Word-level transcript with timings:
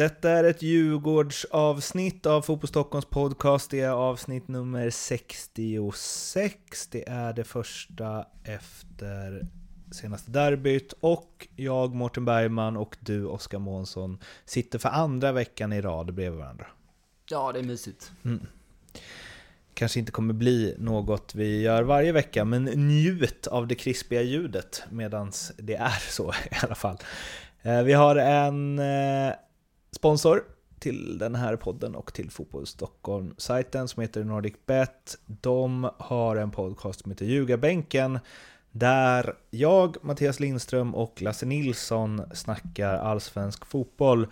Detta 0.00 0.30
är 0.30 0.44
ett 0.44 0.62
Djurgårdsavsnitt 0.62 2.26
av 2.26 2.42
Fotboll 2.42 2.68
Stockholms 2.68 3.04
podcast. 3.04 3.70
Det 3.70 3.80
är 3.80 3.90
avsnitt 3.90 4.48
nummer 4.48 4.90
66. 4.90 6.86
Det 6.90 7.08
är 7.08 7.32
det 7.32 7.44
första 7.44 8.26
efter 8.44 9.46
senaste 9.92 10.30
derbyt. 10.30 10.94
Och 11.00 11.48
jag, 11.56 11.94
Mårten 11.94 12.24
Bergman 12.24 12.76
och 12.76 12.96
du, 13.00 13.24
Oskar 13.24 13.58
Månsson, 13.58 14.18
sitter 14.44 14.78
för 14.78 14.88
andra 14.88 15.32
veckan 15.32 15.72
i 15.72 15.80
rad 15.80 16.14
bredvid 16.14 16.38
varandra. 16.38 16.66
Ja, 17.30 17.52
det 17.52 17.58
är 17.58 17.64
mysigt. 17.64 18.12
Mm. 18.24 18.46
Kanske 19.74 19.98
inte 19.98 20.12
kommer 20.12 20.34
bli 20.34 20.74
något 20.78 21.34
vi 21.34 21.60
gör 21.62 21.82
varje 21.82 22.12
vecka, 22.12 22.44
men 22.44 22.64
njut 22.64 23.46
av 23.46 23.66
det 23.66 23.74
krispiga 23.74 24.22
ljudet 24.22 24.82
medan 24.90 25.32
det 25.56 25.76
är 25.76 26.10
så 26.10 26.32
i 26.50 26.54
alla 26.62 26.74
fall. 26.74 26.96
Eh, 27.62 27.82
vi 27.82 27.92
har 27.92 28.16
en 28.16 28.78
eh, 28.78 29.34
sponsor 29.96 30.42
till 30.78 31.18
den 31.18 31.34
här 31.34 31.56
podden 31.56 31.94
och 31.94 32.14
till 32.14 32.30
Fotboll 32.30 32.66
Stockholm-sajten 32.66 33.88
som 33.88 34.00
heter 34.00 34.24
NordicBet. 34.24 35.18
De 35.26 35.90
har 35.98 36.36
en 36.36 36.50
podcast 36.50 37.00
som 37.00 37.10
heter 37.10 37.24
Ljugarbänken 37.24 38.18
där 38.72 39.34
jag, 39.50 39.96
Mattias 40.04 40.40
Lindström 40.40 40.94
och 40.94 41.22
Lasse 41.22 41.46
Nilsson 41.46 42.22
snackar 42.34 42.94
allsvensk 42.94 43.66
fotboll. 43.66 44.26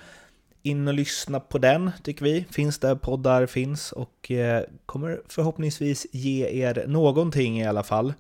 In 0.63 0.89
och 0.89 0.95
lyssna 0.95 1.41
på 1.41 1.59
den, 1.59 1.91
tycker 2.03 2.25
vi. 2.25 2.47
Finns 2.51 2.79
där 2.79 2.95
poddar 2.95 3.47
finns 3.47 3.93
och 3.93 4.31
eh, 4.31 4.65
kommer 4.87 5.21
förhoppningsvis 5.29 6.07
ge 6.13 6.65
er 6.65 6.85
någonting 6.87 7.61
i 7.61 7.67
alla 7.67 7.83
fall. 7.83 8.15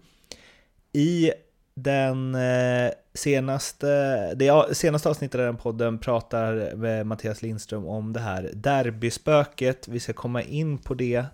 I 0.93 1.32
den 1.74 2.35
eh, 2.35 2.91
senaste, 3.19 3.87
det 4.35 4.77
senaste 4.77 5.09
avsnittet 5.09 5.38
av 5.38 5.47
den 5.47 5.57
podden 5.57 5.99
pratar 5.99 7.05
Mattias 7.05 7.43
Lindström 7.43 7.87
om 7.87 8.13
det 8.13 8.21
här 8.21 8.51
derbyspöket. 8.55 9.88
Vi 9.88 10.01
ska 10.01 10.13
komma 10.13 10.43
in 10.43 10.79
på 10.79 10.95
det 10.95 11.25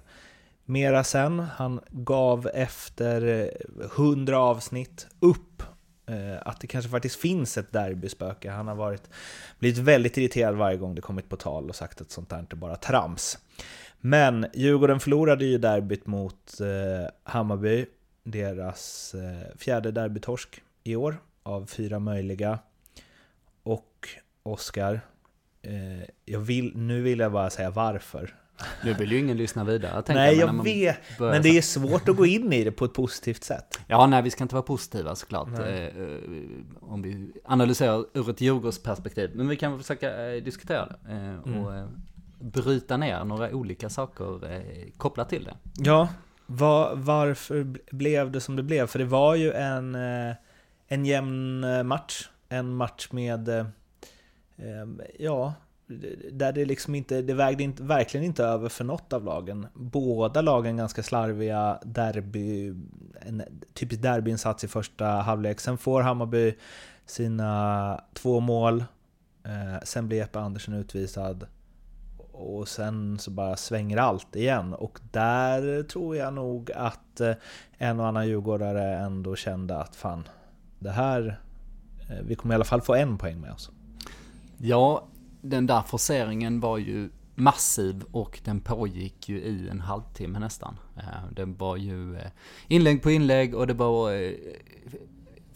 mera 0.65 1.05
sen. 1.05 1.39
Han 1.39 1.81
gav 1.91 2.51
efter 2.55 3.27
eh, 3.27 3.89
hundra 3.91 4.39
avsnitt 4.39 5.07
upp 5.21 5.63
eh, 6.07 6.49
att 6.49 6.61
det 6.61 6.67
kanske 6.67 6.91
faktiskt 6.91 7.21
finns 7.21 7.59
ett 7.59 7.73
derbyspöke. 7.73 8.51
Han 8.51 8.69
har 8.69 8.75
varit, 8.75 9.11
blivit 9.59 9.79
väldigt 9.79 10.17
irriterad 10.17 10.55
varje 10.55 10.77
gång 10.77 10.95
det 10.95 11.01
kommit 11.01 11.29
på 11.29 11.37
tal 11.37 11.69
och 11.69 11.77
sagt 11.77 12.01
att 12.01 12.11
sånt 12.11 12.31
där 12.31 12.39
inte 12.39 12.57
bara 12.57 12.77
trams. 12.77 13.39
Men 14.01 14.47
Djurgården 14.55 15.01
förlorade 15.01 15.45
ju 15.45 15.59
derbyt 15.59 16.07
mot 16.07 16.61
eh, 16.61 17.11
Hammarby, 17.23 17.87
deras 18.25 19.15
fjärde 19.59 19.91
derbytorsk 19.91 20.63
i 20.85 20.97
år 20.97 21.19
av 21.45 21.67
fyra 21.67 21.99
möjliga. 21.99 22.59
Och 23.63 24.09
Oskar, 24.43 25.01
jag 26.25 26.41
vill, 26.41 26.77
nu 26.77 27.03
vill 27.03 27.19
jag 27.19 27.33
bara 27.33 27.51
säga 27.51 27.71
varför. 27.71 28.35
Nu 28.85 28.95
vill 28.95 29.13
ju 29.13 29.19
ingen 29.19 29.37
lyssna 29.37 29.65
vidare. 29.65 30.03
Nej, 30.09 30.39
jag, 30.39 30.49
jag 30.49 30.65
vet. 30.65 30.99
Men 31.19 31.43
det 31.43 31.49
är 31.49 31.63
svårt 31.63 32.09
att 32.09 32.17
gå 32.17 32.27
in 32.27 32.53
i 32.53 32.65
det 32.65 32.73
på 32.73 32.85
ett 32.85 32.93
positivt 32.93 33.45
sätt. 33.45 33.81
Ja, 33.87 34.07
nej, 34.07 34.23
vi 34.23 34.31
ska 34.31 34.45
inte 34.45 34.55
vara 34.55 34.63
positiva 34.63 35.15
såklart. 35.15 35.49
Eh, 35.49 35.89
om 36.81 37.03
vi 37.03 37.33
analyserar 37.45 38.05
ur 38.15 38.31
ett 38.31 38.41
Djurgårdsperspektiv. 38.41 39.31
Men 39.35 39.49
vi 39.49 39.57
kan 39.57 39.79
försöka 39.79 40.27
eh, 40.27 40.43
diskutera 40.43 40.87
det. 40.87 41.13
Eh, 41.15 41.39
och 41.39 41.75
mm. 41.75 41.89
bryta 42.39 42.97
ner 42.97 43.25
några 43.25 43.55
olika 43.55 43.91
saker 43.91 44.53
eh, 44.53 44.91
kopplat 44.97 45.29
till 45.29 45.45
det. 45.45 45.55
Ja, 45.77 46.09
var, 46.47 46.97
varför 46.97 47.77
blev 47.91 48.31
det 48.31 48.41
som 48.41 48.57
det 48.57 48.63
blev? 48.63 48.87
För 48.87 48.99
det 48.99 49.05
var 49.05 49.35
ju 49.35 49.53
en, 49.53 49.95
eh, 49.95 50.35
en 50.89 51.05
jämn 51.07 51.65
eh, 51.65 51.83
match. 51.83 52.29
En 52.49 52.75
match 52.75 53.09
med, 53.11 53.49
eh, 53.49 53.67
eh, 54.57 54.87
ja, 55.19 55.55
där 56.33 56.53
det 56.53 56.65
liksom 56.65 56.95
inte, 56.95 57.23
det 57.23 57.35
vägde 57.35 57.63
inte, 57.63 57.83
verkligen 57.83 58.27
inte 58.27 58.45
över 58.45 58.69
för 58.69 58.85
något 58.85 59.13
av 59.13 59.25
lagen. 59.25 59.67
Båda 59.75 60.41
lagen 60.41 60.77
ganska 60.77 61.03
slarviga 61.03 61.79
derby, 61.85 62.75
en 63.21 63.43
typisk 63.75 64.03
derbyinsats 64.03 64.65
i 64.65 64.69
första 64.69 65.07
halvlek. 65.07 65.61
Sen 65.61 65.79
får 65.79 66.03
Hammarby 66.03 66.55
sina 67.07 68.01
två 68.13 68.41
mål, 68.41 68.85
eh, 69.45 69.83
sen 69.85 70.09
blir 70.09 70.19
Jeppe 70.19 70.39
Andersen 70.39 70.75
utvisad 70.75 71.47
och 72.33 72.69
sen 72.69 73.19
så 73.19 73.31
bara 73.31 73.57
svänger 73.57 73.97
allt 73.97 74.37
igen. 74.37 74.75
Och 74.75 75.01
där 75.11 75.83
tror 75.83 76.17
jag 76.17 76.35
nog 76.35 76.73
att 76.73 77.21
en 77.79 78.01
och 78.01 78.07
annan 78.07 78.29
djurgårdare 78.29 78.95
ändå 78.95 79.37
kände 79.37 79.77
att 79.77 79.97
fan, 79.97 80.29
det 80.85 80.93
här, 80.93 81.41
eh, 82.11 82.17
vi 82.25 82.35
kommer 82.35 82.55
i 82.55 82.57
alla 82.57 82.65
fall 82.65 82.81
få 82.81 82.95
en 82.95 83.19
poäng 83.19 83.41
med 83.41 83.53
oss. 83.53 83.71
Ja, 84.59 85.07
den 85.41 85.67
där 85.67 85.83
forceringen 85.83 86.61
var 86.61 86.79
ju 86.79 87.11
massiv 87.35 88.05
och 88.13 88.41
den 88.45 88.61
pågick 88.61 89.29
ju 89.29 89.39
i 89.39 89.69
en 89.69 89.81
halvtimme 89.81 90.39
nästan. 90.39 90.79
Eh, 90.97 91.33
det 91.33 91.45
var 91.45 91.77
ju 91.77 92.17
eh, 92.17 92.31
inlägg 92.69 93.03
på 93.03 93.11
inlägg 93.11 93.55
och 93.55 93.67
det 93.67 93.75
var 93.75 94.35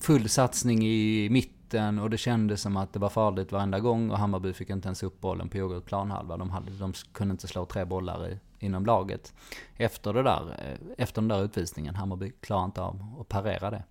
full 0.00 0.28
satsning 0.28 0.86
i 0.86 1.28
mitten 1.30 1.98
och 1.98 2.10
det 2.10 2.18
kändes 2.18 2.62
som 2.62 2.76
att 2.76 2.92
det 2.92 2.98
var 2.98 3.08
farligt 3.08 3.52
varenda 3.52 3.80
gång 3.80 4.10
och 4.10 4.18
Hammarby 4.18 4.52
fick 4.52 4.70
inte 4.70 4.88
ens 4.88 5.02
upp 5.02 5.20
bollen 5.20 5.48
på 5.48 5.56
Djurgårds 5.56 5.86
planhalva. 5.86 6.36
De, 6.36 6.50
hade, 6.50 6.70
de 6.70 6.92
kunde 7.12 7.32
inte 7.32 7.46
slå 7.46 7.66
tre 7.66 7.84
bollar 7.84 8.28
i, 8.28 8.38
inom 8.58 8.86
laget. 8.86 9.34
Efter 9.76 10.12
det 10.12 10.22
där, 10.22 10.76
efter 10.98 11.22
den 11.22 11.28
där 11.28 11.44
utvisningen, 11.44 11.94
Hammarby 11.94 12.32
klarade 12.40 12.64
inte 12.64 12.80
av 12.80 13.16
att 13.20 13.28
parera 13.28 13.70
det. 13.70 13.84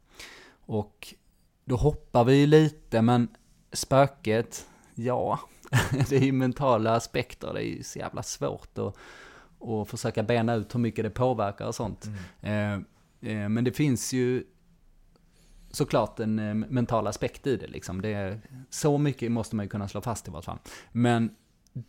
Och 0.66 1.14
då 1.68 1.76
hoppar 1.76 2.24
vi 2.24 2.48
lite 2.48 3.02
men 3.02 3.28
spöket, 3.74 4.68
ja, 4.96 5.40
det 6.10 6.16
är 6.16 6.22
ju 6.22 6.32
mentala 6.32 6.96
aspekter, 6.96 7.54
det 7.54 7.60
är 7.60 7.66
ju 7.66 7.84
så 7.84 8.00
jävla 8.00 8.24
svårt 8.24 8.78
att, 8.78 8.96
att 9.68 9.90
försöka 9.90 10.24
bena 10.24 10.56
ut 10.56 10.76
hur 10.76 10.80
mycket 10.80 11.06
det 11.06 11.10
påverkar 11.10 11.68
och 11.68 11.76
sånt. 11.76 12.10
Mm. 12.42 12.84
Eh, 13.22 13.32
eh, 13.32 13.50
men 13.50 13.64
det 13.64 13.72
finns 13.72 14.14
ju 14.14 14.44
såklart 15.72 16.20
en 16.20 16.40
eh, 16.40 16.54
mental 16.54 17.08
aspekt 17.08 17.48
i 17.48 17.56
det 17.56 17.68
liksom. 17.68 18.02
Det 18.02 18.14
är, 18.14 18.42
så 18.70 18.98
mycket 18.98 19.32
måste 19.32 19.56
man 19.56 19.66
ju 19.66 19.70
kunna 19.70 19.88
slå 19.88 20.02
fast 20.02 20.28
i 20.28 20.32
vart 20.32 20.46
fall. 20.46 20.60
Men 20.92 21.36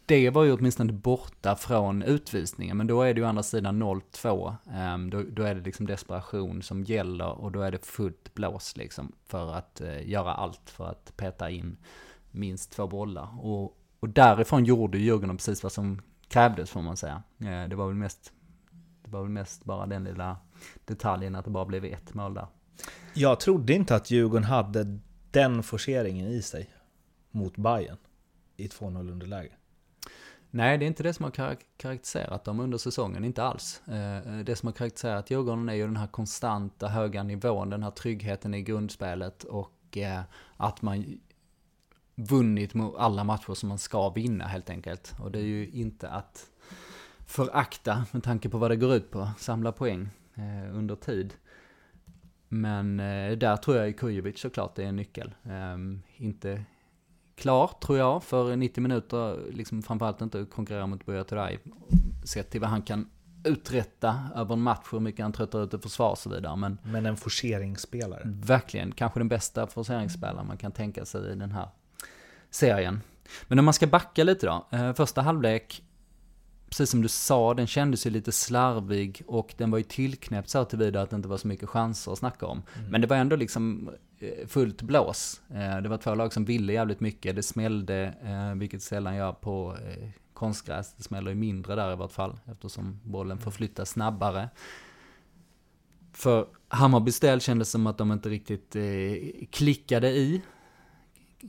det 0.06 0.30
var 0.30 0.44
ju 0.44 0.52
åtminstone 0.52 0.92
borta 0.92 1.56
från 1.56 2.02
utvisningen, 2.02 2.76
men 2.76 2.86
då 2.86 3.02
är 3.02 3.14
det 3.14 3.20
ju 3.20 3.26
andra 3.26 3.42
sidan 3.42 3.82
0-2. 3.82 4.48
Um, 4.48 4.74
ehm, 4.74 5.10
då, 5.10 5.22
då, 5.22 5.42
är 5.42 5.54
det 5.54 5.60
liksom 5.60 5.86
desperation 5.86 6.62
som 6.62 6.84
gäller 6.84 7.28
och 7.28 7.52
då 7.52 7.60
är 7.60 7.70
det 7.70 7.86
fullt 7.86 8.34
blås 8.34 8.76
liksom 8.76 9.12
för 9.26 9.54
att 9.54 9.80
uh, 9.84 10.08
göra 10.08 10.34
allt 10.34 10.70
för 10.70 10.86
att 10.86 11.16
peta 11.16 11.50
in 11.50 11.76
minst 12.30 12.72
två 12.72 12.86
bollar. 12.86 13.44
Och, 13.44 13.76
och 14.00 14.08
därifrån 14.08 14.64
gjorde 14.64 14.98
Djurgården 14.98 15.36
precis 15.36 15.62
vad 15.62 15.72
som 15.72 16.00
krävdes 16.28 16.70
får 16.70 16.82
man 16.82 16.96
säga. 16.96 17.22
Eh, 17.38 17.68
det 17.68 17.76
var 17.76 17.86
väl 17.86 17.96
mest, 17.96 18.32
det 19.04 19.10
var 19.10 19.22
väl 19.22 19.30
mest 19.30 19.64
bara 19.64 19.86
den 19.86 20.04
lilla 20.04 20.36
detaljen 20.84 21.34
att 21.34 21.44
det 21.44 21.50
bara 21.50 21.64
blev 21.64 21.84
ett 21.84 22.14
mål 22.14 22.34
där. 22.34 22.46
Jag 23.14 23.40
trodde 23.40 23.72
inte 23.72 23.96
att 23.96 24.10
Djurgården 24.10 24.44
hade 24.44 24.98
den 25.30 25.62
forceringen 25.62 26.26
i 26.26 26.42
sig 26.42 26.70
mot 27.30 27.56
Bayern 27.56 27.96
i 28.56 28.66
2-0 28.66 29.10
underläge. 29.12 29.52
Nej, 30.50 30.78
det 30.78 30.84
är 30.84 30.86
inte 30.86 31.02
det 31.02 31.12
som 31.12 31.24
har 31.24 31.30
karaktäriserat 31.30 32.44
dem 32.44 32.60
under 32.60 32.78
säsongen, 32.78 33.24
inte 33.24 33.42
alls. 33.42 33.82
Eh, 33.88 34.16
eh, 34.16 34.44
det 34.44 34.56
som 34.56 34.66
har 34.66 34.72
karaktäriserat 34.72 35.30
Djurgården 35.30 35.68
är 35.68 35.74
ju 35.74 35.86
den 35.86 35.96
här 35.96 36.06
konstanta 36.06 36.88
höga 36.88 37.22
nivån, 37.22 37.70
den 37.70 37.82
här 37.82 37.90
tryggheten 37.90 38.54
i 38.54 38.62
grundspelet 38.62 39.44
och 39.44 39.96
eh, 39.96 40.20
att 40.56 40.82
man 40.82 41.20
vunnit 42.14 42.72
alla 42.98 43.24
matcher 43.24 43.54
som 43.54 43.68
man 43.68 43.78
ska 43.78 44.10
vinna 44.10 44.46
helt 44.46 44.70
enkelt. 44.70 45.14
Och 45.18 45.30
det 45.30 45.38
är 45.38 45.44
ju 45.44 45.68
inte 45.68 46.08
att 46.08 46.46
förakta 47.26 48.04
med 48.10 48.22
tanke 48.22 48.48
på 48.48 48.58
vad 48.58 48.70
det 48.70 48.76
går 48.76 48.94
ut 48.94 49.10
på, 49.10 49.30
samla 49.38 49.72
poäng 49.72 50.08
eh, 50.34 50.76
under 50.76 50.96
tid. 50.96 51.34
Men 52.48 53.00
eh, 53.00 53.38
där 53.38 53.56
tror 53.56 53.76
jag 53.76 53.98
Kujovic 53.98 54.38
såklart 54.40 54.78
är 54.78 54.82
en 54.82 54.96
nyckel. 54.96 55.34
Eh, 55.44 55.76
inte 56.16 56.64
klar, 57.38 57.70
tror 57.80 57.98
jag, 57.98 58.24
för 58.24 58.56
90 58.56 58.80
minuter, 58.80 59.40
liksom 59.52 59.82
framförallt 59.82 60.20
inte 60.20 60.44
konkurrera 60.44 60.86
mot 60.86 61.06
Buya 61.06 61.24
Turay. 61.24 61.58
Sett 62.24 62.50
till 62.50 62.60
vad 62.60 62.70
han 62.70 62.82
kan 62.82 63.08
uträtta 63.44 64.20
över 64.34 64.52
en 64.52 64.60
match, 64.60 64.86
hur 64.92 65.00
mycket 65.00 65.22
han 65.22 65.32
tröttar 65.32 65.64
ut 65.64 65.74
i 65.74 65.78
försvar 65.78 66.10
och 66.10 66.18
så 66.18 66.30
vidare. 66.30 66.56
Men, 66.56 66.78
men 66.82 67.06
en 67.06 67.16
forceringsspelare. 67.16 68.22
Verkligen, 68.24 68.92
kanske 68.92 69.20
den 69.20 69.28
bästa 69.28 69.66
forceringsspelaren 69.66 70.46
man 70.46 70.56
kan 70.56 70.72
tänka 70.72 71.04
sig 71.04 71.32
i 71.32 71.34
den 71.34 71.52
här 71.52 71.68
serien. 72.50 73.00
Men 73.48 73.58
om 73.58 73.64
man 73.64 73.74
ska 73.74 73.86
backa 73.86 74.24
lite 74.24 74.46
då. 74.46 74.66
Eh, 74.70 74.94
första 74.94 75.22
halvlek, 75.22 75.82
precis 76.68 76.90
som 76.90 77.02
du 77.02 77.08
sa, 77.08 77.54
den 77.54 77.66
kändes 77.66 78.06
ju 78.06 78.10
lite 78.10 78.32
slarvig 78.32 79.22
och 79.26 79.54
den 79.56 79.70
var 79.70 79.78
ju 79.78 79.84
tillknäppt 79.84 80.48
så 80.48 80.64
tillvida 80.64 81.02
att 81.02 81.10
det 81.10 81.16
inte 81.16 81.28
var 81.28 81.36
så 81.36 81.48
mycket 81.48 81.68
chanser 81.68 82.12
att 82.12 82.18
snacka 82.18 82.46
om. 82.46 82.62
Mm. 82.78 82.90
Men 82.90 83.00
det 83.00 83.06
var 83.06 83.16
ändå 83.16 83.36
liksom 83.36 83.90
eh, 84.18 84.46
fullt 84.46 84.82
blås. 84.82 85.40
Eh, 85.50 85.82
det 85.82 85.88
var 85.88 85.98
två 85.98 86.14
lag 86.14 86.32
som 86.32 86.44
ville 86.44 86.72
jävligt 86.72 87.00
mycket. 87.00 87.36
Det 87.36 87.42
smällde, 87.42 88.14
vilket 88.56 88.82
sällan 88.82 89.16
gör 89.16 89.32
på 89.32 89.76
konstgräs. 90.32 90.94
Det 90.96 91.02
smäller 91.02 91.30
ju 91.30 91.34
mindre 91.34 91.74
där 91.74 91.92
i 91.92 91.96
vart 91.96 92.12
fall, 92.12 92.38
eftersom 92.46 93.00
bollen 93.04 93.38
förflyttas 93.38 93.90
snabbare. 93.90 94.48
För 96.12 96.46
Hammarbys 96.68 97.20
del 97.20 97.40
kändes 97.40 97.70
som 97.70 97.86
att 97.86 97.98
de 97.98 98.12
inte 98.12 98.28
riktigt 98.28 98.76
klickade 99.50 100.10
i 100.10 100.42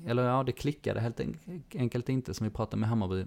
eller 0.05 0.23
ja, 0.23 0.43
det 0.43 0.51
klickade 0.51 0.99
helt 0.99 1.19
enkelt 1.75 2.09
inte 2.09 2.33
som 2.33 2.47
vi 2.47 2.53
pratade 2.53 2.79
med 2.79 2.89
Hammarby 2.89 3.25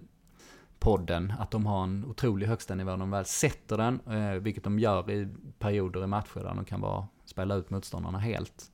podden, 0.83 1.33
att 1.39 1.51
de 1.51 1.67
har 1.67 1.85
en 1.85 2.05
otrolig 2.05 2.47
högsta 2.47 2.75
nivå. 2.75 2.97
De 2.97 3.11
väl 3.11 3.25
sätter 3.25 3.77
den, 3.77 4.01
eh, 4.01 4.33
vilket 4.33 4.65
de 4.65 4.79
gör 4.79 5.11
i 5.11 5.29
perioder 5.59 6.05
i 6.05 6.07
matcher 6.07 6.41
där 6.41 6.55
de 6.55 6.65
kan 6.65 6.81
bara 6.81 7.07
spela 7.25 7.55
ut 7.55 7.71
motståndarna 7.71 8.19
helt. 8.19 8.71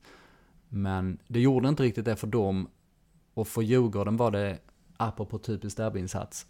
Men 0.69 1.19
det 1.29 1.41
gjorde 1.41 1.69
inte 1.69 1.83
riktigt 1.83 2.05
det 2.05 2.17
för 2.17 2.27
dem. 2.27 2.69
Och 3.35 3.49
för 3.49 3.63
Djurgården 3.63 4.17
var 4.17 4.31
det, 4.31 4.59
apropå 4.97 5.39
typisk 5.39 5.77
derbyinsats, 5.77 6.47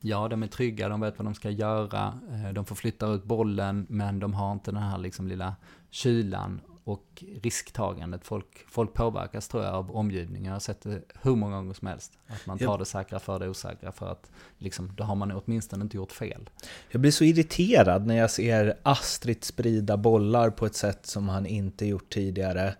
ja, 0.00 0.28
de 0.28 0.42
är 0.42 0.46
trygga, 0.46 0.88
de 0.88 1.00
vet 1.00 1.18
vad 1.18 1.26
de 1.26 1.34
ska 1.34 1.50
göra, 1.50 2.20
eh, 2.30 2.52
de 2.52 2.64
får 2.64 2.76
flytta 2.76 3.06
ut 3.06 3.24
bollen, 3.24 3.86
men 3.88 4.20
de 4.20 4.34
har 4.34 4.52
inte 4.52 4.70
den 4.70 4.82
här 4.82 4.98
liksom 4.98 5.28
lilla 5.28 5.56
kylan 5.90 6.60
och 6.86 7.24
risktagandet. 7.42 8.24
Folk, 8.24 8.64
folk 8.68 8.94
påverkas 8.94 9.48
tror 9.48 9.64
jag 9.64 9.74
av 9.74 9.96
omgivningen. 9.96 10.44
Jag 10.44 10.52
har 10.52 10.60
sett 10.60 10.80
det 10.80 11.02
hur 11.22 11.36
många 11.36 11.56
gånger 11.56 11.74
som 11.74 11.88
helst. 11.88 12.18
Att 12.26 12.46
man 12.46 12.58
tar 12.58 12.66
jag, 12.66 12.78
det 12.78 12.84
säkra 12.84 13.18
för 13.18 13.38
det 13.38 13.48
osäkra 13.48 13.92
för 13.92 14.06
att 14.12 14.30
liksom, 14.58 14.92
då 14.96 15.04
har 15.04 15.14
man 15.14 15.32
åtminstone 15.32 15.82
inte 15.82 15.96
gjort 15.96 16.12
fel. 16.12 16.50
Jag 16.90 17.00
blir 17.00 17.10
så 17.10 17.24
irriterad 17.24 18.06
när 18.06 18.16
jag 18.16 18.30
ser 18.30 18.78
Astrid 18.82 19.44
sprida 19.44 19.96
bollar 19.96 20.50
på 20.50 20.66
ett 20.66 20.74
sätt 20.74 21.06
som 21.06 21.28
han 21.28 21.46
inte 21.46 21.86
gjort 21.86 22.12
tidigare. 22.12 22.74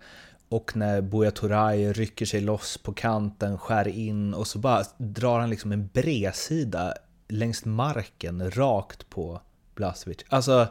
Och 0.49 0.75
när 0.75 1.01
Buya 1.01 1.31
Turay 1.31 1.93
rycker 1.93 2.25
sig 2.25 2.41
loss 2.41 2.77
på 2.77 2.93
kanten, 2.93 3.57
skär 3.57 3.87
in 3.87 4.33
och 4.33 4.47
så 4.47 4.59
bara 4.59 4.83
drar 4.97 5.39
han 5.39 5.49
liksom 5.49 5.71
en 5.71 5.87
bredsida 5.87 6.93
längs 7.27 7.65
marken 7.65 8.51
rakt 8.51 9.09
på 9.09 9.41
Blasevic. 9.75 10.17
Alltså, 10.29 10.67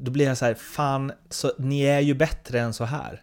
då 0.00 0.10
blir 0.10 0.26
jag 0.26 0.38
så 0.38 0.44
här, 0.44 0.54
fan, 0.54 1.12
så, 1.30 1.52
ni 1.58 1.82
är 1.82 2.00
ju 2.00 2.14
bättre 2.14 2.60
än 2.60 2.72
så 2.72 2.84
här. 2.84 3.22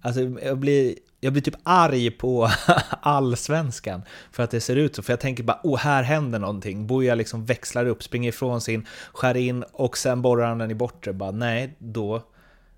Alltså, 0.00 0.20
jag 0.20 0.58
blir, 0.58 0.94
jag 1.20 1.32
blir 1.32 1.42
typ 1.42 1.54
arg 1.62 2.10
på 2.10 2.50
allsvenskan 3.00 4.02
för 4.32 4.42
att 4.42 4.50
det 4.50 4.60
ser 4.60 4.76
ut 4.76 4.96
så. 4.96 5.02
För 5.02 5.12
jag 5.12 5.20
tänker 5.20 5.42
bara, 5.42 5.60
åh, 5.62 5.78
här 5.78 6.02
händer 6.02 6.38
någonting. 6.38 6.86
Boja 6.86 7.14
liksom 7.14 7.44
växlar 7.44 7.86
upp, 7.86 8.02
springer 8.02 8.28
ifrån 8.28 8.60
sin, 8.60 8.86
skär 9.12 9.36
in 9.36 9.64
och 9.72 9.98
sen 9.98 10.22
borrar 10.22 10.48
han 10.48 10.58
den 10.58 10.70
i 10.70 10.74
bortre. 10.74 11.12
Bara, 11.12 11.30
nej, 11.30 11.76
då... 11.78 12.22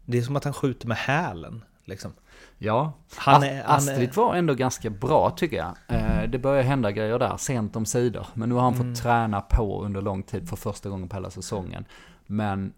Det 0.04 0.18
är 0.18 0.22
som 0.22 0.36
att 0.36 0.44
han 0.44 0.52
skjuter 0.52 0.88
med 0.88 0.96
hälen. 0.96 1.64
Liksom. 1.84 2.12
Ja, 2.58 2.92
han 3.16 3.42
är, 3.42 3.62
Astrid 3.66 4.14
var 4.14 4.34
ändå 4.34 4.54
ganska 4.54 4.90
bra 4.90 5.30
tycker 5.30 5.56
jag. 5.56 5.74
Eh, 5.88 6.30
det 6.30 6.38
börjar 6.38 6.62
hända 6.62 6.92
grejer 6.92 7.18
där, 7.18 7.36
sent 7.36 7.76
om 7.76 7.86
sidor. 7.86 8.26
Men 8.34 8.48
nu 8.48 8.54
har 8.54 8.62
han 8.62 8.74
mm. 8.74 8.94
fått 8.94 9.02
träna 9.02 9.40
på 9.40 9.84
under 9.84 10.02
lång 10.02 10.22
tid 10.22 10.48
för 10.48 10.56
första 10.56 10.88
gången 10.88 11.08
på 11.08 11.16
hela 11.16 11.30
säsongen. 11.30 11.84
Men 12.26 12.72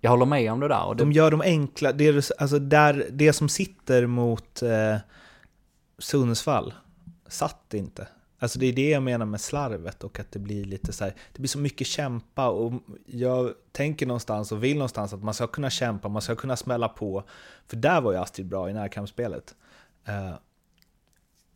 jag 0.00 0.10
håller 0.10 0.26
med 0.26 0.52
om 0.52 0.60
det 0.60 0.68
där. 0.68 0.84
Och 0.84 0.96
det... 0.96 1.02
De 1.02 1.12
gör 1.12 1.30
de 1.30 1.40
enkla, 1.40 1.92
det, 1.92 2.30
alltså 2.38 2.58
där, 2.58 3.06
det 3.10 3.32
som 3.32 3.48
sitter 3.48 4.06
mot 4.06 4.62
eh, 4.62 4.96
Sundsvall 5.98 6.74
satt 7.28 7.74
inte. 7.74 8.08
Alltså 8.38 8.58
det 8.58 8.66
är 8.66 8.72
det 8.72 8.90
jag 8.90 9.02
menar 9.02 9.26
med 9.26 9.40
slarvet 9.40 10.04
och 10.04 10.20
att 10.20 10.32
det 10.32 10.38
blir 10.38 10.64
lite 10.64 10.92
så 10.92 11.04
här, 11.04 11.14
det 11.32 11.38
blir 11.38 11.48
så 11.48 11.58
mycket 11.58 11.86
kämpa 11.86 12.48
och 12.48 12.72
jag 13.06 13.52
tänker 13.72 14.06
någonstans 14.06 14.52
och 14.52 14.64
vill 14.64 14.76
någonstans 14.76 15.12
att 15.12 15.22
man 15.22 15.34
ska 15.34 15.46
kunna 15.46 15.70
kämpa, 15.70 16.08
man 16.08 16.22
ska 16.22 16.36
kunna 16.36 16.56
smälla 16.56 16.88
på. 16.88 17.24
För 17.66 17.76
där 17.76 18.00
var 18.00 18.12
ju 18.12 18.18
Astrid 18.18 18.46
bra 18.46 18.70
i 18.70 18.72
närkampsspelet. 18.72 19.54
Eh, 20.04 20.34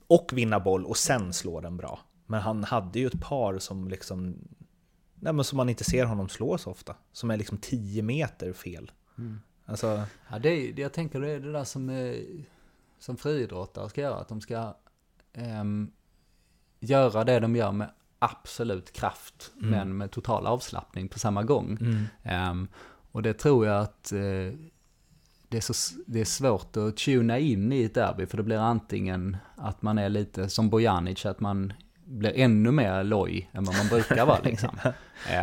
och 0.07 0.31
vinna 0.33 0.61
boll 0.61 0.85
och 0.85 0.97
sen 0.97 1.33
slå 1.33 1.61
den 1.61 1.77
bra. 1.77 2.01
Men 2.27 2.41
han 2.41 2.65
hade 2.65 2.99
ju 2.99 3.07
ett 3.07 3.21
par 3.21 3.59
som 3.59 3.89
liksom, 3.89 4.39
nej 5.25 5.33
men 5.33 5.45
som 5.45 5.57
man 5.57 5.69
inte 5.69 5.85
ser 5.85 6.05
honom 6.05 6.29
slå 6.29 6.59
så 6.59 6.71
ofta. 6.71 6.97
Som 7.13 7.31
är 7.31 7.37
liksom 7.37 7.59
10 7.59 8.03
meter 8.03 8.53
fel. 8.53 8.93
Mm. 9.19 9.41
Alltså... 9.67 10.03
Ja, 10.31 10.39
det, 10.39 10.73
det 10.73 10.83
jag 10.83 10.93
tänker 10.93 11.21
det 11.21 11.31
är 11.31 11.41
det 11.41 11.53
där 11.53 11.65
som, 11.65 11.91
eh, 11.91 12.17
som 12.99 13.17
friidrottare 13.17 13.89
ska 13.89 14.01
göra, 14.01 14.17
att 14.17 14.29
de 14.29 14.41
ska 14.41 14.75
um 15.37 15.93
göra 16.81 17.25
det 17.25 17.41
de 17.41 17.57
gör 17.57 17.73
med 17.73 17.91
absolut 18.19 18.93
kraft, 18.93 19.53
mm. 19.57 19.71
men 19.71 19.97
med 19.97 20.11
total 20.11 20.47
avslappning 20.47 21.09
på 21.09 21.19
samma 21.19 21.43
gång. 21.43 21.79
Mm. 21.81 22.51
Um, 22.51 22.69
och 23.13 23.23
det 23.23 23.35
tror 23.35 23.67
jag 23.67 23.81
att 23.83 24.13
uh, 24.15 24.53
det, 25.49 25.57
är 25.57 25.61
så, 25.61 26.01
det 26.07 26.21
är 26.21 26.25
svårt 26.25 26.77
att 26.77 26.97
tuna 26.97 27.39
in 27.39 27.73
i 27.73 27.85
ett 27.85 27.95
derby, 27.95 28.27
för 28.27 28.37
det 28.37 28.43
blir 28.43 28.59
antingen 28.59 29.37
att 29.57 29.83
man 29.83 29.99
är 29.99 30.09
lite 30.09 30.49
som 30.49 30.71
Bojanic, 30.71 31.27
att 31.27 31.41
man 31.41 31.73
blir 32.05 32.33
ännu 32.37 32.71
mer 32.71 33.05
loj 33.05 33.51
än 33.53 33.65
vad 33.65 33.77
man 33.77 33.89
brukar 33.89 34.27
vara 34.27 34.41
liksom. 34.45 34.79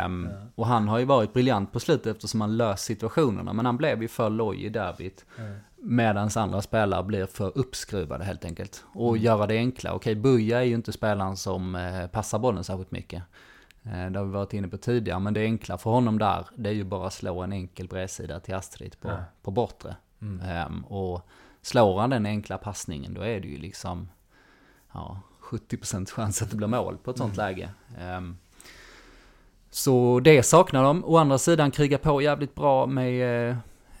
Um, 0.06 0.28
ja. 0.30 0.36
Och 0.54 0.66
han 0.66 0.88
har 0.88 0.98
ju 0.98 1.04
varit 1.04 1.32
briljant 1.32 1.72
på 1.72 1.80
slutet 1.80 2.16
eftersom 2.16 2.40
han 2.40 2.56
löst 2.56 2.84
situationerna, 2.84 3.52
men 3.52 3.66
han 3.66 3.76
blev 3.76 4.02
ju 4.02 4.08
för 4.08 4.30
loj 4.30 4.64
i 4.64 4.68
derbyt. 4.68 5.24
Mm. 5.38 5.58
Medan 5.76 6.30
andra 6.36 6.62
spelare 6.62 7.02
blir 7.02 7.26
för 7.26 7.58
uppskruvade 7.58 8.24
helt 8.24 8.44
enkelt. 8.44 8.84
Och 8.94 9.08
mm. 9.08 9.22
göra 9.22 9.46
det 9.46 9.56
enkla. 9.56 9.92
Okej, 9.92 10.14
Buja 10.14 10.58
är 10.58 10.64
ju 10.64 10.74
inte 10.74 10.92
spelaren 10.92 11.36
som 11.36 11.74
eh, 11.74 12.06
passar 12.06 12.38
bollen 12.38 12.64
särskilt 12.64 12.90
mycket. 12.90 13.22
Eh, 13.82 14.10
det 14.10 14.18
har 14.18 14.26
vi 14.26 14.32
varit 14.32 14.52
inne 14.52 14.68
på 14.68 14.76
tidigare. 14.76 15.20
Men 15.20 15.34
det 15.34 15.40
enkla 15.40 15.78
för 15.78 15.90
honom 15.90 16.18
där, 16.18 16.46
det 16.56 16.70
är 16.70 16.74
ju 16.74 16.84
bara 16.84 17.06
att 17.06 17.12
slå 17.12 17.42
en 17.42 17.52
enkel 17.52 17.88
bredsida 17.88 18.40
till 18.40 18.54
Astrid 18.54 19.00
på, 19.00 19.08
ja. 19.08 19.24
på 19.42 19.50
bortre. 19.50 19.96
Mm. 20.20 20.66
Um, 20.66 20.84
och 20.84 21.28
slår 21.62 22.00
han 22.00 22.10
den 22.10 22.26
enkla 22.26 22.58
passningen, 22.58 23.14
då 23.14 23.20
är 23.20 23.40
det 23.40 23.48
ju 23.48 23.58
liksom 23.58 24.08
ja, 24.92 25.20
70% 25.52 26.10
chans 26.10 26.42
att 26.42 26.50
det 26.50 26.56
blir 26.56 26.68
mål 26.68 26.96
på 27.04 27.10
ett 27.10 27.18
sånt 27.18 27.38
mm. 27.38 27.46
läge. 27.46 27.70
Um, 28.16 28.36
så 29.70 30.20
det 30.20 30.42
saknar 30.42 30.84
de. 30.84 31.04
Å 31.04 31.16
andra 31.16 31.38
sidan 31.38 31.70
kriga 31.70 31.98
på 31.98 32.22
jävligt 32.22 32.54
bra 32.54 32.86
med 32.86 33.50
eh, 33.50 33.56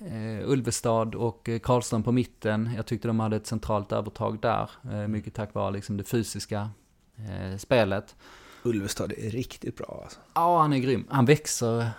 eh, 0.06 0.50
Ulvestad 0.50 1.14
och 1.14 1.48
eh, 1.48 1.58
Karlström 1.58 2.02
på 2.02 2.12
mitten. 2.12 2.70
Jag 2.76 2.86
tyckte 2.86 3.08
de 3.08 3.20
hade 3.20 3.36
ett 3.36 3.46
centralt 3.46 3.92
övertag 3.92 4.40
där. 4.40 4.70
Eh, 4.92 5.08
mycket 5.08 5.34
tack 5.34 5.54
vare 5.54 5.72
liksom 5.72 5.96
det 5.96 6.04
fysiska 6.04 6.70
eh, 7.16 7.56
spelet. 7.56 8.16
Ulvestad 8.62 9.12
är 9.12 9.30
riktigt 9.30 9.76
bra 9.76 10.00
alltså. 10.02 10.20
Ja, 10.34 10.60
han 10.60 10.72
är 10.72 10.78
grym. 10.78 11.04
Han 11.08 11.24
växer 11.24 11.90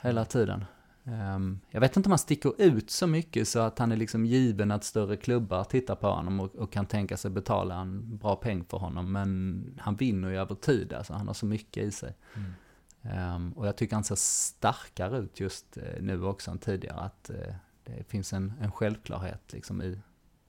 hela 0.00 0.24
tiden. 0.24 0.64
Um, 1.08 1.60
jag 1.70 1.80
vet 1.80 1.96
inte 1.96 2.06
om 2.06 2.10
han 2.10 2.18
sticker 2.18 2.62
ut 2.62 2.90
så 2.90 3.06
mycket 3.06 3.48
så 3.48 3.58
att 3.58 3.78
han 3.78 3.92
är 3.92 3.96
liksom 3.96 4.26
given 4.26 4.70
att 4.70 4.84
större 4.84 5.16
klubbar 5.16 5.64
tittar 5.64 5.94
på 5.94 6.10
honom 6.10 6.40
och, 6.40 6.54
och 6.54 6.72
kan 6.72 6.86
tänka 6.86 7.16
sig 7.16 7.30
betala 7.30 7.74
en 7.74 8.16
bra 8.16 8.36
peng 8.36 8.64
för 8.64 8.78
honom. 8.78 9.12
Men 9.12 9.64
han 9.80 9.96
vinner 9.96 10.28
ju 10.28 10.36
över 10.36 10.54
tid, 10.54 10.92
alltså 10.92 11.12
han 11.12 11.26
har 11.26 11.34
så 11.34 11.46
mycket 11.46 11.84
i 11.84 11.90
sig. 11.90 12.14
Mm. 12.34 13.34
Um, 13.34 13.52
och 13.52 13.66
jag 13.66 13.76
tycker 13.76 13.94
han 13.94 14.04
ser 14.04 14.14
starkare 14.14 15.18
ut 15.18 15.40
just 15.40 15.76
uh, 15.76 15.82
nu 16.00 16.24
också 16.24 16.50
än 16.50 16.58
tidigare. 16.58 17.00
Att 17.00 17.30
uh, 17.30 17.54
det 17.84 18.04
finns 18.08 18.32
en, 18.32 18.52
en 18.60 18.72
självklarhet 18.72 19.52
liksom 19.52 19.82
i, 19.82 20.00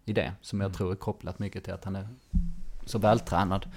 i 0.05 0.13
det. 0.13 0.33
Som 0.41 0.61
jag 0.61 0.67
mm. 0.67 0.77
tror 0.77 0.91
är 0.91 0.95
kopplat 0.95 1.39
mycket 1.39 1.63
till 1.63 1.73
att 1.73 1.83
han 1.83 1.95
är 1.95 2.07
så 2.85 2.99
vältränad. 2.99 3.71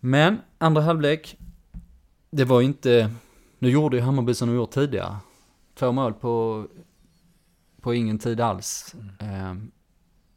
Men 0.00 0.40
andra 0.58 0.82
halvlek. 0.82 1.38
Det 2.30 2.44
var 2.44 2.62
inte... 2.62 3.10
Nu 3.58 3.70
gjorde 3.70 3.96
ju 3.96 4.02
Hammarby 4.02 4.34
som 4.34 4.48
de 4.48 4.54
gjort 4.54 4.70
tidigare. 4.70 5.16
Två 5.74 5.92
mål 5.92 6.14
på, 6.14 6.66
på 7.80 7.94
ingen 7.94 8.18
tid 8.18 8.40
alls. 8.40 8.94
Mm. 9.20 9.50
Um, 9.50 9.70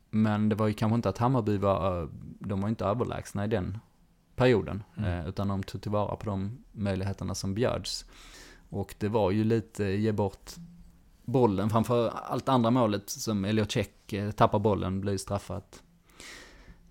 men 0.10 0.50
det 0.50 0.56
var 0.56 0.68
ju 0.68 0.74
kanske 0.74 0.96
inte 0.96 1.10
att 1.10 1.18
Hammarby 1.18 1.58
var... 1.58 2.10
De 2.40 2.62
var 2.62 2.70
inte 2.70 2.86
överlägsna 2.86 3.46
i 3.46 3.48
den 3.48 3.78
perioden. 4.36 4.84
Mm. 4.98 5.20
Eh, 5.20 5.30
utan 5.30 5.48
de 5.48 5.64
tog 5.64 5.82
tillvara 5.82 6.16
på 6.16 6.26
de 6.26 6.64
möjligheterna 6.72 7.36
som 7.36 7.54
bjöds. 7.54 8.06
Och 8.70 8.96
det 9.00 9.08
var 9.08 9.32
ju 9.32 9.44
lite 9.44 9.84
ge 9.84 10.12
bort 10.12 10.52
bollen, 11.26 11.70
framför 11.70 12.10
allt 12.10 12.50
andra 12.50 12.72
målet 12.72 13.10
som 13.10 13.46
Elliot 13.46 13.72
Check 13.72 14.14
eh, 14.14 14.32
tappar 14.32 14.60
bollen 14.60 15.02
blir 15.02 15.18
straffat 15.18 15.84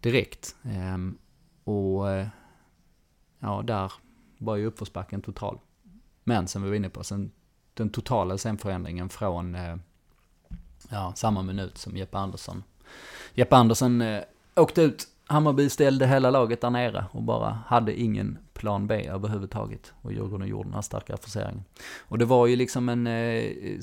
direkt. 0.01 0.57
Ehm, 0.63 1.19
och 1.65 2.11
eh, 2.11 2.27
ja, 3.39 3.63
där 3.63 3.93
var 4.39 4.57
ju 4.57 4.67
uppförsbacken 4.67 5.23
total. 5.23 5.59
Men 6.31 6.49
som 6.49 6.63
vi 6.63 6.69
var 6.69 6.77
inne 6.77 6.89
på, 6.89 7.05
sen, 7.05 7.31
den 7.75 7.91
totala 7.91 8.39
scenförändringen 8.39 9.09
från 9.09 9.55
eh, 9.55 9.77
ja, 10.89 11.13
samma 11.17 11.43
minut 11.43 11.79
som 11.79 11.97
Jeppe 11.97 12.19
Andersson. 12.19 12.65
Jeppe 13.35 13.57
Andersson 13.57 14.01
eh, 14.03 14.23
åkte 14.57 14.83
ut 14.83 15.09
Hammarby 15.27 15.69
ställde 15.69 16.07
hela 16.07 16.31
laget 16.31 16.61
där 16.61 16.71
nere 16.71 17.05
och 17.13 17.23
bara 17.23 17.59
hade 17.67 18.01
ingen 18.01 18.39
plan 18.53 18.87
B 18.87 19.09
överhuvudtaget. 19.09 19.93
Och 20.03 20.13
Djurgården 20.13 20.49
gjorde 20.49 20.69
den 20.69 20.75
här 20.75 20.83
starka 20.83 21.17
forceringen. 21.17 21.65
Och 21.99 22.19
det 22.19 22.25
var 22.25 22.47
ju 22.47 22.57
liksom 22.57 22.89
en 22.89 23.07
eh, 23.07 23.79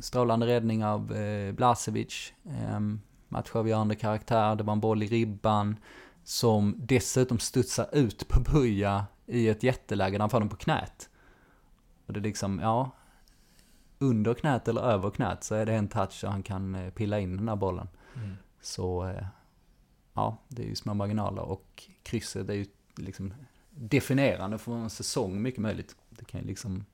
strålande 0.00 0.46
räddning 0.46 0.84
av 0.84 1.12
eh, 1.12 1.52
Blasevic. 1.52 2.32
Eh, 2.44 2.80
matchavgörande 3.28 3.94
karaktär, 3.94 4.56
det 4.56 4.62
var 4.62 4.72
en 4.72 4.80
boll 4.80 5.02
i 5.02 5.06
ribban. 5.06 5.76
Som 6.24 6.74
dessutom 6.78 7.38
studsar 7.38 7.88
ut 7.92 8.28
på 8.28 8.40
Buja 8.40 9.06
i 9.26 9.48
ett 9.48 9.62
jätteläge 9.62 10.12
när 10.12 10.20
han 10.20 10.30
får 10.30 10.40
den 10.40 10.48
på 10.48 10.56
knät. 10.56 11.08
Och 12.08 12.14
det 12.14 12.20
är 12.20 12.22
liksom, 12.22 12.58
ja, 12.58 12.90
under 13.98 14.34
knät 14.34 14.68
eller 14.68 14.80
över 14.80 15.10
knät 15.10 15.44
så 15.44 15.54
är 15.54 15.66
det 15.66 15.74
en 15.74 15.88
touch 15.88 16.24
och 16.24 16.30
han 16.30 16.42
kan 16.42 16.74
eh, 16.74 16.90
pilla 16.90 17.18
in 17.20 17.36
den 17.36 17.48
här 17.48 17.56
bollen. 17.56 17.88
Mm. 18.16 18.36
Så 18.60 19.06
eh, 19.06 19.26
ja, 20.14 20.36
det 20.48 20.62
är 20.62 20.66
ju 20.66 20.74
små 20.74 20.94
marginaler 20.94 21.42
och 21.42 21.88
krysset 22.02 22.48
är 22.48 22.54
ju 22.54 22.66
liksom 22.96 23.34
definierande 23.70 24.58
för 24.58 24.72
en 24.72 24.90
säsong 24.90 25.42
mycket 25.42 25.60
möjligt. 25.60 25.96
Det 26.10 26.24
kan 26.24 26.40
ju 26.40 26.46
liksom, 26.46 26.84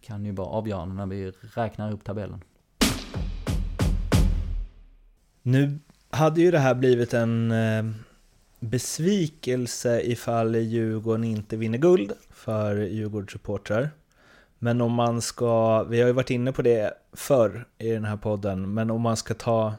kan 0.00 0.24
ju 0.24 0.32
vara 0.32 0.48
avgörande 0.48 0.94
när 0.94 1.06
vi 1.06 1.30
räknar 1.30 1.92
upp 1.92 2.04
tabellen. 2.04 2.44
Nu 5.42 5.78
hade 6.10 6.40
ju 6.40 6.50
det 6.50 6.58
här 6.58 6.74
blivit 6.74 7.14
en 7.14 7.50
eh, 7.50 7.84
besvikelse 8.60 10.00
ifall 10.02 10.54
Djurgården 10.54 11.24
inte 11.24 11.56
vinner 11.56 11.78
guld 11.78 12.12
för 12.30 12.76
Djurgårdssupportrar. 12.76 13.90
Men 14.64 14.80
om 14.80 14.92
man 14.92 15.22
ska, 15.22 15.82
vi 15.82 16.00
har 16.00 16.06
ju 16.06 16.12
varit 16.12 16.30
inne 16.30 16.52
på 16.52 16.62
det 16.62 16.94
förr 17.12 17.66
i 17.78 17.90
den 17.90 18.04
här 18.04 18.16
podden, 18.16 18.74
men 18.74 18.90
om 18.90 19.00
man 19.00 19.16
ska 19.16 19.34
ta, 19.34 19.74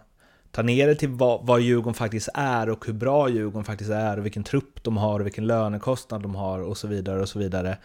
ta 0.52 0.62
ner 0.62 0.88
det 0.88 0.96
till 0.96 1.10
vad, 1.10 1.46
vad 1.46 1.62
Djurgården 1.62 1.94
faktiskt 1.94 2.30
är 2.34 2.70
och 2.70 2.86
hur 2.86 2.94
bra 2.94 3.30
Djurgården 3.30 3.63
faktiskt 3.63 3.92
är 3.92 4.18
och 4.18 4.25
vilken 4.25 4.44
trupp 4.44 4.84
de 4.84 4.98
har 4.98 5.20
och 5.20 5.25
vilken 5.25 5.48
lönekostnad 5.48 6.22
de 6.22 6.36
har 6.36 6.60
och 6.60 6.78
så 6.78 6.88
vidare 6.88 7.22
och 7.22 7.30
så 7.30 7.40
vidare. 7.40 7.78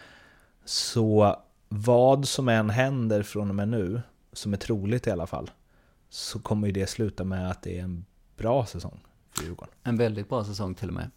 Så 0.65 1.35
vad 1.69 2.27
som 2.27 2.49
än 2.49 2.69
händer 2.69 3.23
från 3.23 3.49
och 3.49 3.55
med 3.55 3.67
nu, 3.67 4.01
som 4.33 4.53
är 4.53 4.57
troligt 4.57 5.07
i 5.07 5.11
alla 5.11 5.27
fall, 5.27 5.51
så 6.09 6.39
kommer 6.39 6.67
ju 6.67 6.73
det 6.73 6.89
sluta 6.89 7.23
med 7.23 7.51
att 7.51 7.61
det 7.63 7.79
är 7.79 7.83
en 7.83 8.05
bra 8.37 8.65
säsong 8.65 8.99
för 9.31 9.43
Djurgården. 9.43 9.73
En 9.83 9.97
väldigt 9.97 10.29
bra 10.29 10.43
säsong 10.43 10.75
till 10.75 10.87
och 10.87 10.93
med. 10.93 11.11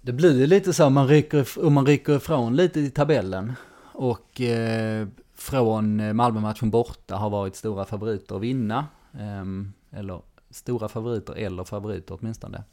Det 0.00 0.12
blir 0.12 0.38
ju 0.38 0.46
lite 0.46 0.72
så 0.72 0.86
om 0.86 0.94
man 0.94 1.08
rycker, 1.08 1.48
om 1.58 1.72
man 1.72 1.86
rycker 1.86 2.16
ifrån 2.16 2.56
lite 2.56 2.80
i 2.80 2.90
tabellen 2.90 3.52
och 3.92 4.40
eh, 4.40 5.08
från 5.34 6.16
Malmö-matchen 6.16 6.70
borta 6.70 7.16
har 7.16 7.30
varit 7.30 7.56
stora 7.56 7.84
favoriter 7.84 8.36
att 8.36 8.42
vinna. 8.42 8.86
Eh, 9.12 9.98
eller 9.98 10.22
stora 10.50 10.88
favoriter 10.88 11.34
eller 11.34 11.64
favoriter 11.64 12.18
åtminstone. 12.20 12.64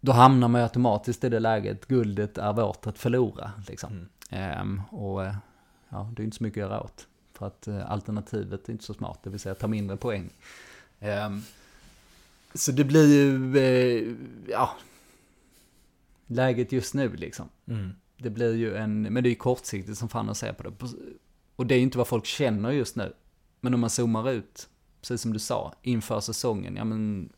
Då 0.00 0.12
hamnar 0.12 0.48
man 0.48 0.60
ju 0.60 0.62
automatiskt 0.62 1.24
i 1.24 1.28
det 1.28 1.40
läget, 1.40 1.86
guldet 1.86 2.38
är 2.38 2.52
vårt 2.52 2.86
att 2.86 2.98
förlora. 2.98 3.52
Liksom. 3.68 4.08
Mm. 4.30 4.78
Eh, 4.78 4.94
och 4.94 5.22
ja, 5.88 6.10
det 6.16 6.22
är 6.22 6.24
inte 6.24 6.36
så 6.36 6.42
mycket 6.42 6.64
att 6.64 6.70
göra 6.70 6.82
åt. 6.82 7.06
För 7.32 7.46
att 7.46 7.68
eh, 7.68 7.90
alternativet 7.90 8.68
är 8.68 8.72
inte 8.72 8.84
så 8.84 8.94
smart, 8.94 9.20
det 9.22 9.30
vill 9.30 9.40
säga 9.40 9.54
ta 9.54 9.66
mindre 9.66 9.96
poäng. 9.96 10.30
Ehm, 11.00 11.42
så 12.54 12.72
det 12.72 12.84
blir 12.84 13.06
ju, 13.06 13.58
eh, 13.58 14.16
ja, 14.48 14.70
läget 16.26 16.72
just 16.72 16.94
nu 16.94 17.16
liksom. 17.16 17.48
Mm. 17.66 17.92
Det 18.24 18.30
blir 18.30 18.54
ju 18.54 18.76
en, 18.76 19.02
men 19.02 19.22
det 19.22 19.28
är 19.28 19.30
ju 19.30 19.36
kortsiktigt 19.36 19.98
som 19.98 20.08
fan 20.08 20.28
att 20.28 20.36
se 20.36 20.52
på 20.52 20.62
det. 20.62 20.72
Och 21.56 21.66
det 21.66 21.74
är 21.74 21.76
ju 21.76 21.82
inte 21.82 21.98
vad 21.98 22.08
folk 22.08 22.26
känner 22.26 22.70
just 22.70 22.96
nu. 22.96 23.12
Men 23.60 23.74
om 23.74 23.80
man 23.80 23.90
zoomar 23.90 24.30
ut, 24.30 24.68
precis 25.00 25.20
som 25.20 25.32
du 25.32 25.38
sa, 25.38 25.74
inför 25.82 26.20
säsongen, 26.20 26.76
ja 26.76 26.84
men 26.84 27.32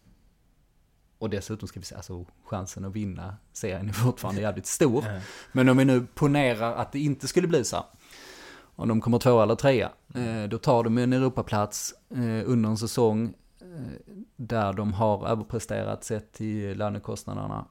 och 1.19 1.31
dessutom 1.31 1.69
ska 1.69 1.81
vi 1.81 1.87
säga, 1.87 1.99
alltså 1.99 2.25
chansen 2.45 2.85
att 2.85 2.93
vinna 2.93 3.37
serien 3.53 3.89
är 3.89 3.93
fortfarande 3.93 4.41
jävligt 4.41 4.67
stor. 4.67 5.05
Men 5.53 5.69
om 5.69 5.77
vi 5.77 5.85
nu 5.85 6.07
ponerar 6.15 6.75
att 6.75 6.93
det 6.93 6.99
inte 6.99 7.29
skulle 7.29 7.49
bli 7.49 7.65
så. 7.65 7.85
Om 8.77 8.89
de 8.89 9.01
kommer 9.01 9.19
två 9.19 9.43
eller 9.43 9.55
trea, 9.55 9.93
eh, 10.15 10.49
då 10.49 10.59
tar 10.59 10.85
de 10.85 10.99
en 10.99 11.13
Europaplats 11.13 11.95
eh, 12.11 12.51
under 12.51 12.69
en 12.69 12.79
säsong 12.79 13.35
eh, 13.61 14.15
där 14.37 14.73
de 14.73 14.93
har 14.93 15.29
överpresterat 15.29 16.05
sett 16.05 16.33
till 16.33 16.79
lönekostnaderna. 16.79 17.67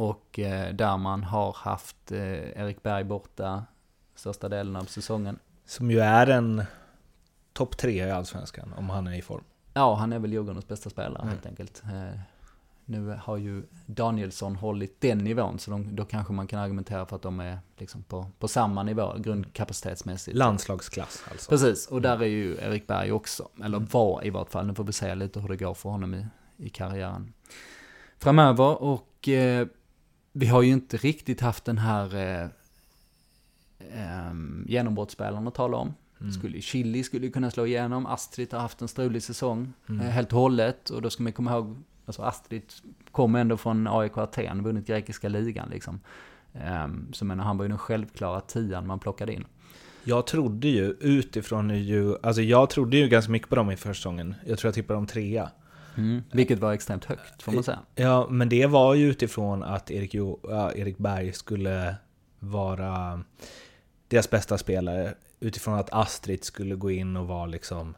Och 0.00 0.38
eh, 0.38 0.74
där 0.74 0.96
man 0.96 1.22
har 1.22 1.52
haft 1.52 2.12
eh, 2.12 2.60
Erik 2.62 2.82
Berg 2.82 3.04
borta 3.04 3.64
största 4.14 4.48
delen 4.48 4.76
av 4.76 4.84
säsongen. 4.84 5.38
Som 5.64 5.90
ju 5.90 6.00
är 6.00 6.26
en 6.26 6.62
topp 7.52 7.76
tre 7.76 8.06
i 8.06 8.10
Allsvenskan, 8.10 8.74
om 8.76 8.90
han 8.90 9.06
är 9.06 9.18
i 9.18 9.22
form. 9.22 9.44
Ja, 9.74 9.94
han 9.94 10.12
är 10.12 10.18
väl 10.18 10.32
Djurgårdens 10.32 10.68
bästa 10.68 10.90
spelare 10.90 11.22
mm. 11.22 11.28
helt 11.28 11.46
enkelt. 11.46 11.82
Eh, 11.84 12.20
nu 12.84 13.18
har 13.22 13.36
ju 13.36 13.62
Danielsson 13.86 14.56
hållit 14.56 15.00
den 15.00 15.18
nivån, 15.18 15.58
så 15.58 15.70
de, 15.70 15.96
då 15.96 16.04
kanske 16.04 16.32
man 16.32 16.46
kan 16.46 16.60
argumentera 16.60 17.06
för 17.06 17.16
att 17.16 17.22
de 17.22 17.40
är 17.40 17.58
liksom 17.76 18.02
på, 18.02 18.26
på 18.38 18.48
samma 18.48 18.82
nivå, 18.82 19.14
grundkapacitetsmässigt. 19.18 20.36
Landslagsklass 20.36 21.24
alltså. 21.30 21.50
Precis, 21.50 21.86
och 21.86 22.02
där 22.02 22.22
är 22.22 22.26
ju 22.26 22.56
Erik 22.60 22.86
Berg 22.86 23.12
också. 23.12 23.48
Eller 23.64 23.76
mm. 23.76 23.88
var 23.92 24.26
i 24.26 24.30
vart 24.30 24.50
fall, 24.50 24.66
nu 24.66 24.74
får 24.74 24.84
vi 24.84 24.92
se 24.92 25.14
lite 25.14 25.40
hur 25.40 25.48
det 25.48 25.56
går 25.56 25.74
för 25.74 25.90
honom 25.90 26.14
i, 26.14 26.26
i 26.56 26.68
karriären. 26.68 27.32
Framöver, 28.18 28.82
och 28.82 29.28
eh, 29.28 29.66
vi 30.32 30.46
har 30.46 30.62
ju 30.62 30.72
inte 30.72 30.96
riktigt 30.96 31.40
haft 31.40 31.64
den 31.64 31.78
här 31.78 32.14
eh, 32.14 32.48
eh, 33.78 34.34
genombrottsspelaren 34.66 35.48
att 35.48 35.54
tala 35.54 35.76
om. 35.76 35.94
Mm. 36.20 36.32
Skulle, 36.32 36.60
Chili 36.60 37.02
skulle 37.02 37.28
kunna 37.28 37.50
slå 37.50 37.66
igenom, 37.66 38.06
Astrid 38.06 38.52
har 38.52 38.60
haft 38.60 38.82
en 38.82 38.88
strulig 38.88 39.22
säsong 39.22 39.72
mm. 39.88 40.00
eh, 40.00 40.06
helt 40.06 40.32
och 40.32 40.40
hållet. 40.40 40.90
Och 40.90 41.02
då 41.02 41.10
ska 41.10 41.22
man 41.22 41.32
komma 41.32 41.52
ihåg, 41.52 41.76
alltså 42.06 42.22
Astrid 42.22 42.62
kom 43.10 43.34
ändå 43.34 43.56
från 43.56 43.86
AIK 43.86 44.18
Aten, 44.18 44.62
vunnit 44.62 44.86
grekiska 44.86 45.28
ligan 45.28 45.68
liksom. 45.70 46.00
Um, 46.84 47.08
så 47.12 47.24
menar, 47.24 47.44
han 47.44 47.56
var 47.56 47.64
ju 47.64 47.68
den 47.68 47.78
självklara 47.78 48.40
tian 48.40 48.86
man 48.86 48.98
plockade 48.98 49.32
in. 49.32 49.44
Jag 50.04 50.26
trodde 50.26 50.68
ju 50.68 50.96
utifrån 51.00 51.70
ju, 51.70 52.16
alltså 52.22 52.42
jag 52.42 52.70
trodde 52.70 52.96
ju 52.96 53.08
ganska 53.08 53.32
mycket 53.32 53.48
på 53.48 53.54
dem 53.54 53.70
i 53.70 53.76
försäsongen. 53.76 54.34
Jag 54.46 54.58
tror 54.58 54.68
jag 54.68 54.74
tippade 54.74 54.96
dem 54.96 55.06
trea. 55.06 55.50
Mm, 55.96 56.22
vilket 56.32 56.58
var 56.58 56.72
extremt 56.72 57.04
högt 57.04 57.42
får 57.42 57.52
man 57.52 57.64
säga. 57.64 57.78
Ja, 57.94 58.26
men 58.30 58.48
det 58.48 58.66
var 58.66 58.94
ju 58.94 59.10
utifrån 59.10 59.62
att 59.62 59.90
Erik, 59.90 60.14
jo, 60.14 60.40
ja, 60.42 60.72
Erik 60.72 60.98
Berg 60.98 61.32
skulle 61.32 61.96
vara 62.38 63.24
deras 64.08 64.30
bästa 64.30 64.58
spelare. 64.58 65.14
Utifrån 65.40 65.74
att 65.74 65.92
Astrid 65.92 66.44
skulle 66.44 66.74
gå 66.74 66.90
in 66.90 67.16
och 67.16 67.26
vara 67.26 67.46
liksom 67.46 67.94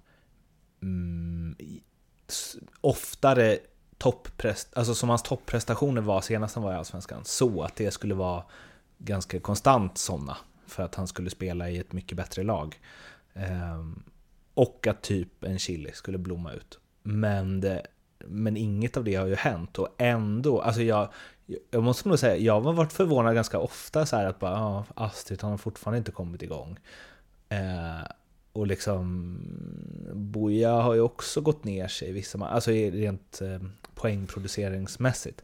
mm, 0.83 1.57
oftare 2.81 3.59
topprest, 3.99 4.77
alltså 4.77 4.95
som 4.95 5.09
hans 5.09 5.23
topprestationer 5.23 6.03
var 6.03 6.21
senast 6.21 6.55
han 6.55 6.65
var 6.65 6.73
i 6.73 6.77
Allsvenskan. 6.77 7.25
Så 7.25 7.63
att 7.63 7.77
det 7.77 7.91
skulle 7.91 8.15
vara 8.15 8.45
ganska 8.99 9.41
konstant 9.41 9.99
sådana. 9.99 10.37
För 10.67 10.83
att 10.83 10.95
han 10.95 11.07
skulle 11.07 11.31
spela 11.31 11.71
i 11.71 11.79
ett 11.79 11.93
mycket 11.93 12.17
bättre 12.17 12.43
lag. 12.43 12.81
Ehm, 13.35 14.03
och 14.55 14.87
att 14.87 15.03
typ 15.03 15.45
en 15.45 15.59
Chili 15.59 15.93
skulle 15.93 16.19
blomma 16.19 16.53
ut. 16.53 16.79
Men, 17.03 17.61
det, 17.61 17.87
men 18.19 18.57
inget 18.57 18.97
av 18.97 19.05
det 19.05 19.15
har 19.15 19.27
ju 19.27 19.35
hänt 19.35 19.79
och 19.79 19.89
ändå, 19.99 20.61
alltså 20.61 20.83
jag, 20.83 21.09
jag 21.71 21.83
måste 21.83 22.09
nog 22.09 22.19
säga, 22.19 22.37
jag 22.37 22.61
har 22.61 22.73
varit 22.73 22.93
förvånad 22.93 23.35
ganska 23.35 23.59
ofta 23.59 24.07
så 24.07 24.17
här 24.17 24.27
att 24.27 24.39
bara, 24.39 24.53
ja, 24.53 24.85
Astrid 24.95 25.43
har 25.43 25.57
fortfarande 25.57 25.99
inte 25.99 26.13
kommit 26.13 26.43
igång. 26.43 26.79
Eh, 27.49 28.11
och 28.53 28.67
liksom, 28.67 29.37
Boja 30.13 30.73
har 30.73 30.95
ju 30.95 31.01
också 31.01 31.41
gått 31.41 31.65
ner 31.65 31.89
sig 31.89 32.09
i 32.09 32.13
vissa, 32.13 32.39
alltså 32.39 32.71
rent 32.71 33.41
eh, 33.43 33.69
poängproduceringsmässigt. 33.95 35.43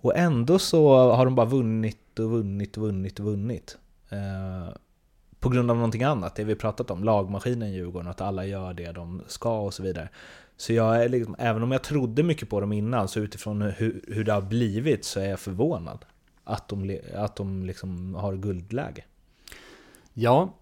Och 0.00 0.16
ändå 0.16 0.58
så 0.58 1.12
har 1.12 1.24
de 1.24 1.34
bara 1.34 1.46
vunnit 1.46 2.18
och 2.18 2.30
vunnit 2.30 2.76
och 2.76 2.82
vunnit 2.82 3.18
och 3.18 3.24
vunnit. 3.24 3.78
Eh, 4.08 4.68
på 5.40 5.48
grund 5.48 5.70
av 5.70 5.76
någonting 5.76 6.02
annat, 6.02 6.34
det 6.34 6.44
vi 6.44 6.54
pratat 6.54 6.90
om, 6.90 7.04
lagmaskinen 7.04 7.72
Djurgården, 7.72 8.10
att 8.10 8.20
alla 8.20 8.46
gör 8.46 8.74
det 8.74 8.92
de 8.92 9.22
ska 9.26 9.60
och 9.60 9.74
så 9.74 9.82
vidare. 9.82 10.08
Så 10.56 10.72
jag 10.72 11.04
är 11.04 11.08
liksom, 11.08 11.36
även 11.38 11.62
om 11.62 11.72
jag 11.72 11.82
trodde 11.82 12.22
mycket 12.22 12.50
på 12.50 12.60
dem 12.60 12.72
innan, 12.72 13.08
så 13.08 13.20
utifrån 13.20 13.62
hur, 13.62 14.04
hur 14.08 14.24
det 14.24 14.32
har 14.32 14.42
blivit 14.42 15.04
så 15.04 15.20
är 15.20 15.30
jag 15.30 15.40
förvånad. 15.40 16.04
Att 16.44 16.68
de, 16.68 17.00
att 17.14 17.36
de 17.36 17.66
liksom 17.66 18.14
har 18.14 18.36
guldläge. 18.36 19.04
Ja, 20.14 20.54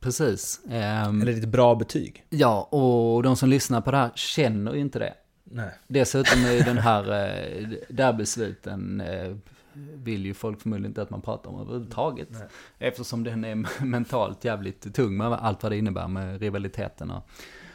precis. 0.00 0.60
Um, 0.64 1.22
Eller 1.22 1.32
ett 1.32 1.48
bra 1.48 1.74
betyg. 1.74 2.24
Ja, 2.30 2.62
och 2.62 3.22
de 3.22 3.36
som 3.36 3.48
lyssnar 3.48 3.80
på 3.80 3.90
det 3.90 3.96
här 3.96 4.10
känner 4.14 4.74
ju 4.74 4.80
inte 4.80 4.98
det. 4.98 5.14
Nej. 5.44 5.70
Dessutom 5.86 6.44
är 6.44 6.64
den 6.64 6.78
här 6.78 7.02
eh, 7.12 7.68
derbysliten 7.88 9.00
eh, 9.00 9.36
vill 9.74 10.26
ju 10.26 10.34
folk 10.34 10.60
förmodligen 10.60 10.90
inte 10.90 11.02
att 11.02 11.10
man 11.10 11.22
pratar 11.22 11.50
om 11.50 11.60
överhuvudtaget. 11.60 12.28
Nej. 12.30 12.48
Eftersom 12.78 13.24
den 13.24 13.44
är 13.44 13.84
mentalt 13.84 14.44
jävligt 14.44 14.94
tung 14.94 15.16
med 15.16 15.32
allt 15.32 15.62
vad 15.62 15.72
det 15.72 15.78
innebär 15.78 16.08
med 16.08 16.40
rivaliteterna 16.40 17.22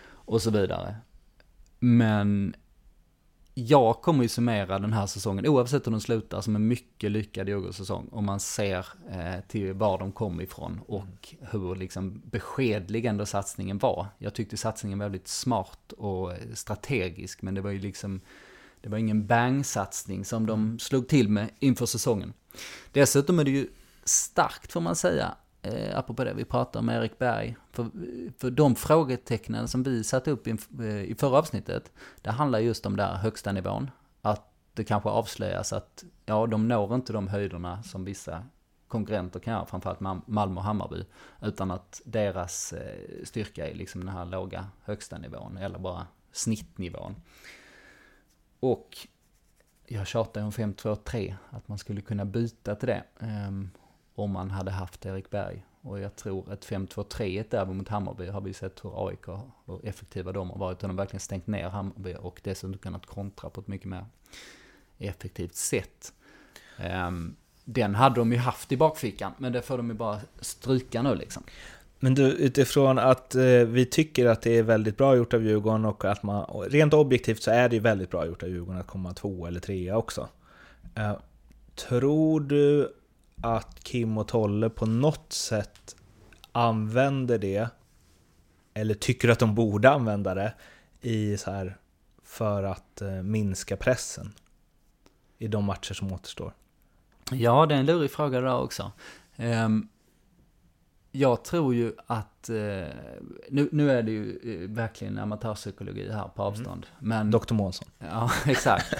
och 0.09 0.41
så 0.41 0.51
vidare. 0.51 0.95
Men 1.79 2.55
jag 3.57 4.01
kommer 4.01 4.23
ju 4.23 4.29
summera 4.29 4.79
den 4.79 4.93
här 4.93 5.05
säsongen, 5.05 5.47
oavsett 5.47 5.87
hur 5.87 5.91
den 5.91 6.01
slutar, 6.01 6.41
som 6.41 6.55
en 6.55 6.67
mycket 6.67 7.11
lyckad 7.11 7.49
Djurgårdssäsong. 7.49 8.09
Om 8.11 8.25
man 8.25 8.39
ser 8.39 8.87
eh, 9.11 9.41
till 9.47 9.73
var 9.73 9.97
de 9.97 10.11
kom 10.11 10.41
ifrån 10.41 10.81
och 10.87 11.35
hur 11.39 11.75
liksom 11.75 12.21
beskedlig 12.25 13.05
ändå 13.05 13.25
satsningen 13.25 13.77
var. 13.77 14.07
Jag 14.17 14.33
tyckte 14.33 14.57
satsningen 14.57 14.99
var 14.99 15.05
väldigt 15.05 15.27
smart 15.27 15.91
och 15.91 16.31
strategisk, 16.53 17.41
men 17.41 17.55
det 17.55 17.61
var 17.61 17.71
ju 17.71 17.79
liksom, 17.79 18.21
det 18.85 18.89
var 18.89 18.97
ingen 18.97 19.27
bang-satsning 19.27 20.25
som 20.25 20.45
de 20.45 20.79
slog 20.79 21.07
till 21.07 21.29
med 21.29 21.49
inför 21.59 21.85
säsongen. 21.85 22.33
Dessutom 22.91 23.39
är 23.39 23.43
det 23.43 23.51
ju 23.51 23.67
starkt, 24.03 24.71
får 24.71 24.81
man 24.81 24.95
säga, 24.95 25.35
eh, 25.61 25.97
apropå 25.97 26.23
det 26.23 26.33
vi 26.33 26.45
pratade 26.45 26.79
om 26.79 26.89
Erik 26.89 27.17
Berg, 27.19 27.57
för, 27.71 27.89
för 28.37 28.51
de 28.51 28.75
frågetecknen 28.75 29.67
som 29.67 29.83
vi 29.83 30.03
satte 30.03 30.31
upp 30.31 30.47
i, 30.47 30.57
eh, 30.79 31.01
i 31.03 31.15
förra 31.19 31.37
avsnittet, 31.37 31.91
det 32.21 32.31
handlar 32.31 32.59
just 32.59 32.85
om 32.85 32.95
där 32.95 33.13
högsta 33.13 33.51
nivån. 33.51 33.91
Att 34.21 34.51
det 34.73 34.83
kanske 34.83 35.09
avslöjas 35.09 35.73
att, 35.73 36.03
ja, 36.25 36.47
de 36.47 36.67
når 36.67 36.95
inte 36.95 37.13
de 37.13 37.27
höjderna 37.27 37.83
som 37.83 38.05
vissa 38.05 38.43
konkurrenter 38.87 39.39
kan 39.39 39.53
göra, 39.53 39.65
framförallt 39.65 40.27
Malmö 40.27 40.59
och 40.59 40.63
Hammarby, 40.63 41.05
utan 41.41 41.71
att 41.71 42.01
deras 42.05 42.73
eh, 42.73 43.23
styrka 43.23 43.69
är 43.69 43.75
liksom 43.75 44.05
den 44.05 44.15
här 44.15 44.25
låga 44.25 44.67
högsta 44.83 45.17
nivån, 45.17 45.57
eller 45.57 45.79
bara 45.79 46.07
snittnivån. 46.31 47.15
Och 48.65 49.07
jag 49.85 50.07
tjatar 50.07 50.43
om 50.43 50.51
5-2-3, 50.51 51.35
att 51.49 51.67
man 51.67 51.77
skulle 51.77 52.01
kunna 52.01 52.25
byta 52.25 52.75
till 52.75 52.87
det. 52.87 53.03
Um, 53.19 53.71
om 54.15 54.31
man 54.31 54.51
hade 54.51 54.71
haft 54.71 55.05
Erik 55.05 55.29
Berg 55.29 55.65
Och 55.81 55.99
jag 55.99 56.15
tror 56.15 56.51
att 56.51 56.65
5-2-3 56.65 57.41
ett 57.41 57.67
mot 57.67 57.87
Hammarby 57.87 58.27
har 58.27 58.41
vi 58.41 58.53
sett 58.53 58.85
hur 58.85 59.07
AIK, 59.07 59.27
hur 59.65 59.85
effektiva 59.85 60.31
de 60.31 60.49
har 60.49 60.57
varit. 60.57 60.79
De 60.79 60.89
har 60.89 60.97
verkligen 60.97 61.19
stängt 61.19 61.47
ner 61.47 61.69
Hammarby 61.69 62.15
och 62.19 62.41
dessutom 62.43 62.77
kunnat 62.77 63.05
kontra 63.05 63.49
på 63.49 63.61
ett 63.61 63.67
mycket 63.67 63.87
mer 63.87 64.05
effektivt 64.97 65.55
sätt. 65.55 66.13
Um, 67.07 67.35
den 67.65 67.95
hade 67.95 68.15
de 68.15 68.31
ju 68.31 68.37
haft 68.37 68.71
i 68.71 68.77
bakfickan, 68.77 69.31
men 69.37 69.51
det 69.51 69.61
får 69.61 69.77
de 69.77 69.87
ju 69.87 69.93
bara 69.93 70.19
stryka 70.41 71.01
nu 71.01 71.15
liksom. 71.15 71.43
Men 71.99 72.15
du, 72.15 72.23
utifrån 72.23 72.99
att 72.99 73.35
eh, 73.35 73.43
vi 73.43 73.85
tycker 73.85 74.25
att 74.25 74.41
det 74.41 74.57
är 74.57 74.63
väldigt 74.63 74.97
bra 74.97 75.15
gjort 75.15 75.33
av 75.33 75.43
Djurgården 75.43 75.85
och 75.85 76.05
att 76.05 76.23
man, 76.23 76.43
och 76.43 76.65
rent 76.65 76.93
objektivt 76.93 77.43
så 77.43 77.51
är 77.51 77.69
det 77.69 77.75
ju 77.75 77.81
väldigt 77.81 78.11
bra 78.11 78.25
gjort 78.25 78.43
av 78.43 78.49
Djurgården 78.49 78.81
att 78.81 78.87
komma 78.87 79.13
två 79.13 79.47
eller 79.47 79.59
trea 79.59 79.97
också. 79.97 80.29
Eh, 80.95 81.17
tror 81.75 82.39
du 82.39 82.93
att 83.41 83.83
Kim 83.83 84.17
och 84.17 84.27
Tolle 84.27 84.69
på 84.69 84.85
något 84.85 85.33
sätt 85.33 85.95
använder 86.51 87.37
det, 87.37 87.69
eller 88.73 88.93
tycker 88.93 89.29
att 89.29 89.39
de 89.39 89.55
borde 89.55 89.89
använda 89.89 90.33
det, 90.33 90.53
i 91.01 91.37
så 91.37 91.51
här 91.51 91.77
för 92.23 92.63
att 92.63 93.01
eh, 93.01 93.09
minska 93.09 93.77
pressen 93.77 94.33
i 95.37 95.47
de 95.47 95.65
matcher 95.65 95.93
som 95.93 96.13
återstår? 96.13 96.53
Ja, 97.31 97.65
det 97.65 97.75
är 97.75 97.79
en 97.79 97.85
lurig 97.85 98.11
fråga 98.11 98.41
där 98.41 98.59
också. 98.59 98.91
Um, 99.37 99.89
jag 101.15 101.43
tror 101.43 101.75
ju 101.75 101.93
att, 102.07 102.49
eh, 102.49 102.55
nu, 103.49 103.69
nu 103.71 103.91
är 103.91 104.03
det 104.03 104.11
ju 104.11 104.39
eh, 104.43 104.69
verkligen 104.69 105.17
amatörpsykologi 105.17 106.11
här 106.11 106.27
på 106.35 106.41
mm. 106.41 106.53
avstånd. 106.53 106.85
Mm. 106.99 107.09
Men, 107.09 107.31
Dr. 107.31 107.53
Månsson. 107.53 107.87
Ja, 107.99 108.31
exakt. 108.45 108.93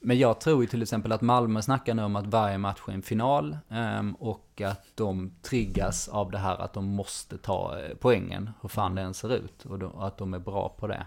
Men 0.00 0.18
jag 0.18 0.40
tror 0.40 0.62
ju 0.62 0.66
till 0.66 0.82
exempel 0.82 1.12
att 1.12 1.20
Malmö 1.20 1.62
snackar 1.62 1.94
nu 1.94 2.02
om 2.02 2.16
att 2.16 2.26
varje 2.26 2.58
match 2.58 2.80
är 2.88 2.92
en 2.92 3.02
final. 3.02 3.58
Um, 3.68 4.14
och 4.14 4.60
att 4.60 4.84
de 4.94 5.32
triggas 5.42 6.08
av 6.08 6.30
det 6.30 6.38
här 6.38 6.56
att 6.56 6.72
de 6.72 6.84
måste 6.84 7.38
ta 7.38 7.78
eh, 7.78 7.96
poängen, 8.00 8.50
hur 8.60 8.68
fan 8.68 8.94
det 8.94 9.02
än 9.02 9.14
ser 9.14 9.34
ut. 9.34 9.64
Och, 9.64 9.78
då, 9.78 9.86
och 9.86 10.06
att 10.06 10.18
de 10.18 10.34
är 10.34 10.38
bra 10.38 10.76
på 10.78 10.86
det. 10.86 11.06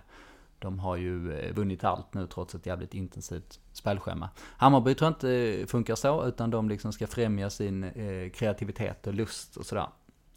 De 0.60 0.80
har 0.80 0.96
ju 0.96 1.52
vunnit 1.52 1.84
allt 1.84 2.14
nu 2.14 2.28
trots 2.28 2.56
ett 2.56 2.66
jävligt 2.66 2.94
intensivt 2.94 3.60
spelschema. 3.74 4.30
Hammarby 4.58 4.96
tror 4.96 5.08
jag 5.08 5.16
inte 5.16 5.68
funkar 5.68 5.96
så, 5.96 6.26
utan 6.26 6.52
de 6.52 6.70
liksom 6.70 6.94
ska 6.94 7.08
främja 7.08 7.50
sin 7.50 7.92
kreativitet 8.34 9.08
och 9.08 9.14
lust 9.14 9.58
och 9.58 9.66
sådär. 9.66 9.88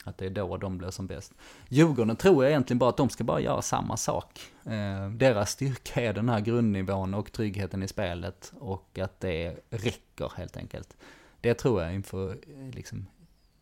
Att 0.05 0.19
det 0.19 0.27
är 0.27 0.31
då 0.31 0.57
de 0.57 0.79
blir 0.79 0.91
som 0.91 1.07
bäst. 1.07 1.33
Djurgården 1.69 2.17
tror 2.17 2.45
jag 2.45 2.51
egentligen 2.51 2.79
bara 2.79 2.91
att 2.91 2.97
de 2.97 3.11
ska 3.11 3.25
bara 3.25 3.41
göra 3.41 3.63
samma 3.63 3.97
sak. 3.97 4.41
Eh, 4.65 5.11
deras 5.11 5.51
styrka 5.51 6.01
är 6.01 6.13
den 6.13 6.29
här 6.29 6.41
grundnivån 6.41 7.15
och 7.15 7.33
tryggheten 7.33 7.83
i 7.83 7.89
spelet 7.89 8.53
och 8.59 8.99
att 8.99 9.21
det 9.21 9.57
räcker 9.71 10.33
helt 10.37 10.57
enkelt. 10.57 10.97
Det 11.41 11.55
tror 11.55 11.83
jag 11.83 11.95
inför 11.95 12.31
eh, 12.31 12.75
liksom, 12.75 13.07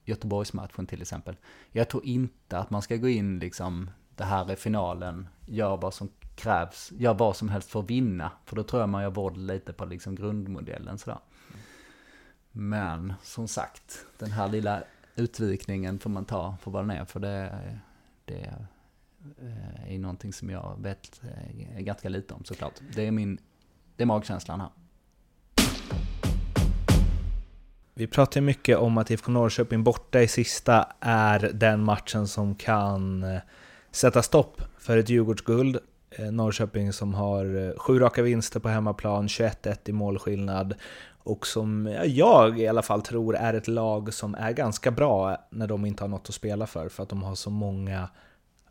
Göteborgsmatchen 0.05 0.87
till 0.87 1.03
exempel. 1.03 1.37
Jag 1.73 1.89
tror 1.89 2.05
inte 2.05 2.59
att 2.59 2.71
man 2.71 2.83
ska 2.83 2.97
gå 2.97 3.09
in 3.09 3.39
liksom, 3.39 3.91
det 4.17 4.25
här 4.25 4.51
är 4.51 4.57
finalen, 4.57 5.29
gör 5.47 5.77
vad 5.77 5.95
som 5.95 6.09
krävs, 6.37 6.93
gör 6.93 7.15
vad 7.15 7.37
som 7.37 7.49
helst 7.49 7.71
för 7.71 7.81
att 7.81 7.91
vinna. 7.91 8.31
För 8.45 8.57
då 8.57 8.63
tror 8.63 8.83
jag 8.83 8.89
man 8.89 9.03
gör 9.03 9.11
våld 9.11 9.37
lite 9.37 9.73
på 9.73 9.85
liksom 9.85 10.15
grundmodellen 10.15 10.99
sådär. 10.99 11.19
Men 12.53 13.13
som 13.23 13.49
sagt, 13.49 14.07
den 14.19 14.31
här 14.31 14.49
lilla 14.49 14.83
utvikningen 15.17 15.99
får 15.99 16.11
man 16.11 16.25
ta 16.25 16.57
för 16.61 16.71
vad 16.71 16.83
den 16.83 16.91
är. 16.91 17.05
För 17.05 17.21
det, 17.21 17.59
det 18.25 18.55
eh, 19.43 19.95
är 19.95 19.99
någonting 19.99 20.33
som 20.33 20.51
jag 20.51 20.77
vet 20.83 21.21
eh, 21.25 21.81
ganska 21.81 22.09
lite 22.09 22.35
om 22.35 22.45
såklart. 22.45 22.75
Det 22.95 23.07
är 23.07 23.11
min, 23.11 23.39
det 23.97 24.03
är 24.03 24.07
magkänslan 24.07 24.61
här. 24.61 24.71
Vi 27.95 28.07
pratar 28.07 28.41
mycket 28.41 28.79
om 28.79 28.99
att 28.99 29.11
IFK 29.11 29.33
Norrköping 29.33 29.85
borta 29.85 30.23
i 30.23 30.29
sista 30.29 30.93
är 31.01 31.51
den 31.55 31.85
matchen 31.85 32.29
som 32.29 32.55
kan 32.55 33.23
eh, 33.23 33.41
sätta 33.91 34.23
stopp 34.23 34.63
för 34.79 34.97
ett 34.97 35.09
Djurgårdsguld. 35.09 35.79
Eh, 36.17 36.33
Norrköping 36.33 36.93
som 36.93 37.15
har 37.15 37.69
eh, 37.69 37.79
sju 37.79 37.99
raka 37.99 38.23
vinster 38.23 38.61
på 38.61 38.69
hemmaplan, 38.69 39.27
21-1 39.27 39.77
i 39.85 39.93
målskillnad 39.93 40.75
och 41.25 41.47
som 41.47 41.97
jag 42.05 42.61
i 42.61 42.67
alla 42.67 42.83
fall 42.83 43.03
tror 43.03 43.37
är 43.37 43.55
ett 43.55 43.69
lag 43.69 44.15
som 44.15 44.35
är 44.35 44.53
ganska 44.53 44.91
bra 44.91 45.37
när 45.51 45.67
de 45.67 45.87
inte 45.87 46.05
har 46.05 46.09
något 46.09 46.29
att 46.29 46.35
spela 46.35 46.67
för, 46.67 46.89
för 46.89 47.03
att 47.03 47.09
de 47.09 47.23
har 47.23 47.35
så 47.35 47.51
många 47.51 48.09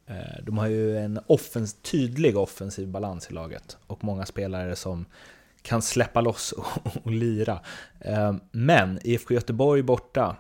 eh, 0.06 0.44
de 0.44 0.58
har 0.58 0.68
ju 0.68 0.98
en 0.98 1.20
offens 1.28 1.74
tydlig 1.74 2.38
offensiv 2.38 2.88
balans 2.88 3.30
i 3.30 3.34
laget 3.34 3.78
och 3.88 4.04
många 4.04 4.26
spelare 4.26 4.76
som 4.76 5.06
kan 5.62 5.82
släppa 5.82 6.22
loss 6.22 6.52
och, 7.04 7.12
lira. 7.12 7.60
Men 8.52 9.00
IFK 9.04 9.34
Göteborg 9.34 9.82
borta, 9.84 10.36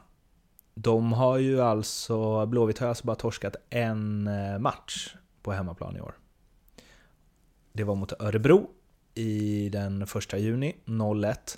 de 0.74 1.14
har 1.14 1.38
ju 1.38 1.62
alltså, 1.62 2.46
Blåvitt 2.46 2.80
har 2.80 2.88
alltså 2.88 3.06
bara 3.06 3.16
torskat 3.16 3.56
en 3.70 4.30
match 4.60 5.16
på 5.42 5.52
hemmaplan 5.52 5.98
i 5.98 6.02
år. 6.02 6.16
Det 7.74 7.84
var 7.84 7.96
mot 7.96 8.22
Örebro 8.22 8.70
i 9.16 9.70
den 9.70 10.08
första 10.08 10.38
juni, 10.38 10.76
01. 11.26 11.58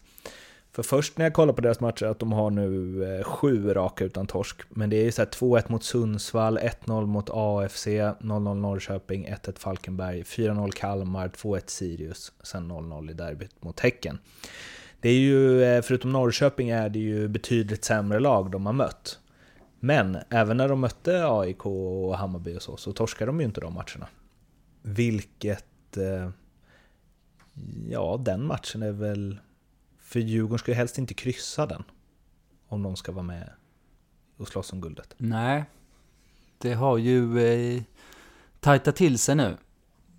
För 0.71 0.83
först 0.83 1.17
när 1.17 1.25
jag 1.25 1.33
kollar 1.33 1.53
på 1.53 1.61
deras 1.61 1.79
matcher 1.79 2.05
att 2.05 2.19
de 2.19 2.31
har 2.31 2.49
nu 2.49 3.03
eh, 3.03 3.23
sju 3.23 3.73
raka 3.73 4.05
utan 4.05 4.27
torsk. 4.27 4.61
Men 4.69 4.89
det 4.89 4.95
är 4.95 5.03
ju 5.03 5.11
så 5.11 5.21
2-1 5.21 5.71
mot 5.71 5.83
Sundsvall, 5.83 6.57
1-0 6.57 7.05
mot 7.05 7.29
AFC, 7.29 7.87
0-0 7.87 8.53
Norrköping, 8.53 9.27
1-1 9.27 9.59
Falkenberg, 9.59 10.21
4-0 10.21 10.71
Kalmar, 10.71 11.27
2-1 11.27 11.61
Sirius, 11.65 12.31
sen 12.43 12.71
0-0 12.71 13.11
i 13.11 13.13
derbyt 13.13 13.63
mot 13.63 13.79
Häcken. 13.79 14.19
Det 15.01 15.09
är 15.09 15.19
ju, 15.19 15.63
eh, 15.63 15.81
förutom 15.81 16.11
Norrköping 16.11 16.69
är 16.69 16.89
det 16.89 16.99
ju 16.99 17.27
betydligt 17.27 17.85
sämre 17.85 18.19
lag 18.19 18.51
de 18.51 18.65
har 18.65 18.73
mött. 18.73 19.19
Men 19.79 20.17
även 20.29 20.57
när 20.57 20.69
de 20.69 20.79
mötte 20.79 21.27
AIK 21.27 21.65
och 21.65 22.17
Hammarby 22.17 22.57
och 22.57 22.61
så, 22.61 22.77
så 22.77 22.93
torskade 22.93 23.29
de 23.29 23.39
ju 23.39 23.45
inte 23.45 23.61
de 23.61 23.73
matcherna. 23.73 24.07
Vilket... 24.81 25.65
Eh, 25.97 26.29
ja, 27.89 28.21
den 28.25 28.45
matchen 28.45 28.83
är 28.83 28.91
väl 28.91 29.39
för 29.99 30.19
Djurgården 30.19 30.59
ska 30.59 30.71
ju 30.71 30.75
helst 30.75 30.97
inte 30.97 31.13
kryssa 31.13 31.65
den. 31.65 31.83
Om 32.67 32.83
de 32.83 32.95
ska 32.95 33.11
vara 33.11 33.23
med 33.23 33.49
och 34.37 34.47
slåss 34.47 34.73
om 34.73 34.81
guldet. 34.81 35.13
Nej. 35.17 35.65
Det 36.57 36.73
har 36.73 36.97
ju 36.97 37.39
eh, 37.39 37.81
tajtat 38.59 38.95
till 38.95 39.19
sig 39.19 39.35
nu. 39.35 39.57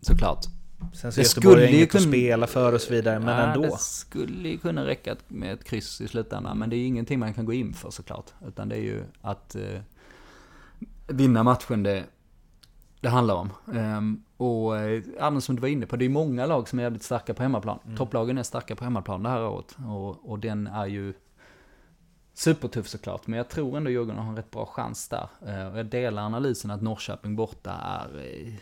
Såklart. 0.00 0.44
Sen 0.92 1.12
så 1.12 1.20
det 1.20 1.26
Göteborg 1.26 1.76
inget 1.76 1.90
kunna... 1.90 2.02
att 2.02 2.08
spela 2.08 2.46
för 2.46 2.72
och 2.72 2.80
så 2.80 2.92
vidare, 2.92 3.18
men 3.18 3.38
ja, 3.38 3.46
ändå. 3.46 3.62
Det 3.62 3.78
skulle 3.78 4.48
ju 4.48 4.58
kunna 4.58 4.86
räcka 4.86 5.16
med 5.28 5.52
ett 5.52 5.64
kryss 5.64 6.00
i 6.00 6.08
slutändan, 6.08 6.58
men 6.58 6.70
det 6.70 6.76
är 6.76 6.86
ingenting 6.86 7.18
man 7.18 7.34
kan 7.34 7.44
gå 7.44 7.52
in 7.52 7.74
för 7.74 7.90
såklart. 7.90 8.30
Utan 8.46 8.68
det 8.68 8.76
är 8.76 8.80
ju 8.80 9.04
att 9.20 9.54
eh, 9.54 9.80
vinna 11.06 11.42
matchen 11.42 11.82
det, 11.82 12.04
det 13.04 13.10
handlar 13.10 13.34
om. 13.34 13.52
Um, 13.66 14.24
och 14.36 14.74
ja, 15.18 15.40
som 15.40 15.56
du 15.56 15.60
var 15.60 15.68
inne 15.68 15.86
på, 15.86 15.96
det 15.96 16.04
är 16.04 16.08
många 16.08 16.46
lag 16.46 16.68
som 16.68 16.78
är 16.78 16.82
jävligt 16.82 17.02
starka 17.02 17.34
på 17.34 17.42
hemmaplan. 17.42 17.78
Mm. 17.84 17.96
Topplagen 17.96 18.38
är 18.38 18.42
starka 18.42 18.76
på 18.76 18.84
hemmaplan 18.84 19.22
det 19.22 19.28
här 19.28 19.46
året. 19.46 19.76
Och, 19.88 20.30
och 20.30 20.38
den 20.38 20.66
är 20.66 20.86
ju 20.86 21.14
supertuff 22.34 22.88
såklart. 22.88 23.26
Men 23.26 23.36
jag 23.36 23.48
tror 23.48 23.76
ändå 23.76 23.90
Djurgården 23.90 24.22
har 24.22 24.28
en 24.28 24.36
rätt 24.36 24.50
bra 24.50 24.66
chans 24.66 25.08
där. 25.08 25.28
Uh, 25.46 25.72
och 25.72 25.78
jag 25.78 25.86
delar 25.86 26.22
analysen 26.22 26.70
att 26.70 26.82
Norrköping 26.82 27.36
borta 27.36 27.72
är 27.72 28.16
uh, 28.16 28.54